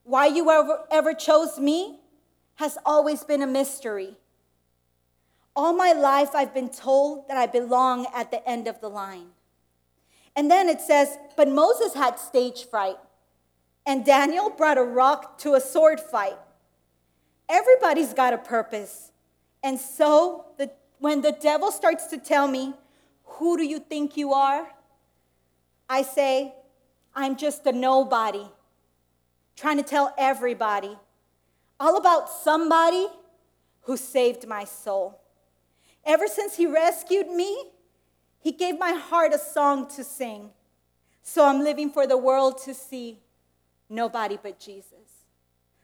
Why 0.06 0.28
you 0.28 0.50
ever, 0.50 0.86
ever 0.90 1.14
chose 1.14 1.60
me 1.60 2.00
has 2.56 2.78
always 2.86 3.26
been 3.26 3.42
a 3.42 3.48
mystery. 3.48 4.16
All 5.60 5.74
my 5.74 5.92
life, 5.92 6.36
I've 6.36 6.54
been 6.54 6.70
told 6.70 7.28
that 7.28 7.36
I 7.36 7.46
belong 7.46 8.08
at 8.16 8.32
the 8.32 8.50
end 8.50 8.66
of 8.66 8.80
the 8.80 8.90
line. 8.90 9.32
And 10.34 10.50
then 10.50 10.70
it 10.70 10.80
says, 10.80 11.18
But 11.36 11.50
Moses 11.50 11.94
had 11.96 12.18
stage 12.18 12.64
fright, 12.64 12.96
and 13.86 14.06
Daniel 14.06 14.52
brought 14.52 14.78
a 14.78 14.84
rock 14.84 15.38
to 15.40 15.56
a 15.56 15.60
sword 15.60 16.00
fight. 16.00 16.38
Everybody's 17.50 18.14
got 18.14 18.32
a 18.32 18.38
purpose. 18.38 19.12
And 19.62 19.78
so 19.78 20.46
the, 20.58 20.72
when 21.00 21.20
the 21.20 21.34
devil 21.34 21.74
starts 21.74 22.06
to 22.06 22.18
tell 22.18 22.48
me, 22.48 22.74
Who 23.26 23.58
do 23.58 23.66
you 23.66 23.80
think 23.80 24.16
you 24.16 24.32
are? 24.32 24.66
I 25.90 26.04
say, 26.04 26.54
I'm 27.14 27.36
just 27.36 27.68
a 27.68 27.74
nobody, 27.74 28.48
trying 29.58 29.76
to 29.76 29.84
tell 29.84 30.16
everybody 30.18 30.98
all 31.82 31.98
about 31.98 32.30
somebody 32.30 33.08
who 33.82 33.98
saved 33.98 34.48
my 34.48 34.64
soul. 34.64 35.19
Ever 36.06 36.28
since 36.28 36.56
he 36.56 36.66
rescued 36.66 37.28
me, 37.28 37.72
he 38.40 38.52
gave 38.52 38.80
my 38.80 38.92
heart 38.94 39.34
a 39.34 39.38
song 39.38 39.88
to 39.96 40.04
sing. 40.04 40.50
So 41.22 41.46
I'm 41.46 41.64
living 41.64 41.92
for 41.92 42.08
the 42.08 42.18
world 42.18 42.62
to 42.64 42.74
see 42.74 43.20
nobody 43.90 44.38
but 44.42 44.60
Jesus. 44.60 45.26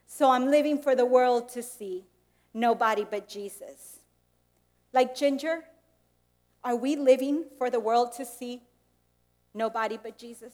So 0.07 0.31
I'm 0.31 0.49
living 0.49 0.81
for 0.81 0.95
the 0.95 1.05
world 1.05 1.49
to 1.49 1.61
see 1.61 2.05
nobody 2.53 3.05
but 3.09 3.27
Jesus. 3.27 3.99
Like 4.93 5.15
Ginger, 5.15 5.65
are 6.63 6.75
we 6.75 6.95
living 6.95 7.45
for 7.57 7.69
the 7.69 7.79
world 7.79 8.13
to 8.13 8.25
see 8.25 8.63
nobody 9.53 9.99
but 10.01 10.17
Jesus? 10.17 10.53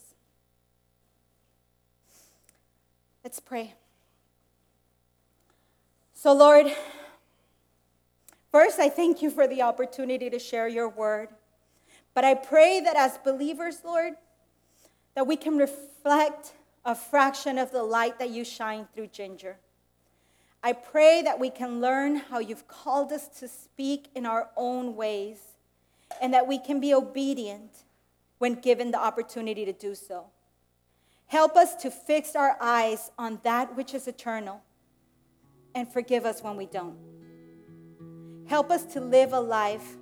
Let's 3.23 3.39
pray. 3.39 3.75
So, 6.15 6.33
Lord, 6.33 6.67
first 8.51 8.79
I 8.79 8.89
thank 8.89 9.21
you 9.21 9.29
for 9.29 9.47
the 9.47 9.61
opportunity 9.61 10.29
to 10.29 10.39
share 10.39 10.67
your 10.67 10.89
word. 10.89 11.29
But 12.13 12.25
I 12.25 12.33
pray 12.33 12.81
that 12.81 12.95
as 12.95 13.17
believers, 13.19 13.81
Lord, 13.85 14.13
that 15.15 15.27
we 15.27 15.35
can 15.35 15.57
reflect 15.57 16.53
a 16.83 16.95
fraction 16.95 17.57
of 17.57 17.71
the 17.71 17.83
light 17.83 18.19
that 18.19 18.29
you 18.29 18.43
shine 18.43 18.87
through 18.93 19.07
Ginger. 19.07 19.57
I 20.63 20.73
pray 20.73 21.21
that 21.23 21.39
we 21.39 21.49
can 21.49 21.81
learn 21.81 22.17
how 22.17 22.39
you've 22.39 22.67
called 22.67 23.11
us 23.11 23.27
to 23.39 23.47
speak 23.47 24.09
in 24.13 24.25
our 24.25 24.49
own 24.55 24.95
ways 24.95 25.39
and 26.21 26.33
that 26.33 26.47
we 26.47 26.59
can 26.59 26.79
be 26.79 26.93
obedient 26.93 27.83
when 28.37 28.55
given 28.55 28.91
the 28.91 28.99
opportunity 28.99 29.65
to 29.65 29.73
do 29.73 29.95
so. 29.95 30.25
Help 31.27 31.55
us 31.55 31.75
to 31.75 31.89
fix 31.89 32.35
our 32.35 32.57
eyes 32.59 33.11
on 33.17 33.39
that 33.43 33.75
which 33.75 33.93
is 33.93 34.07
eternal 34.07 34.61
and 35.73 35.91
forgive 35.91 36.25
us 36.25 36.43
when 36.43 36.57
we 36.57 36.65
don't. 36.65 36.97
Help 38.51 38.69
us 38.69 38.83
to 38.83 38.99
live 38.99 39.31
a 39.31 39.39
life 39.39 39.95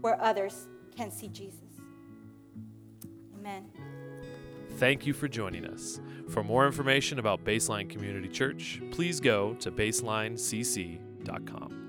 where 0.00 0.20
others 0.20 0.66
can 0.96 1.12
see 1.12 1.28
Jesus. 1.28 1.60
Amen. 3.38 3.66
Thank 4.78 5.06
you 5.06 5.12
for 5.12 5.28
joining 5.28 5.64
us. 5.64 6.00
For 6.28 6.42
more 6.42 6.66
information 6.66 7.20
about 7.20 7.44
Baseline 7.44 7.88
Community 7.88 8.26
Church, 8.26 8.82
please 8.90 9.20
go 9.20 9.54
to 9.60 9.70
baselinecc.com. 9.70 11.81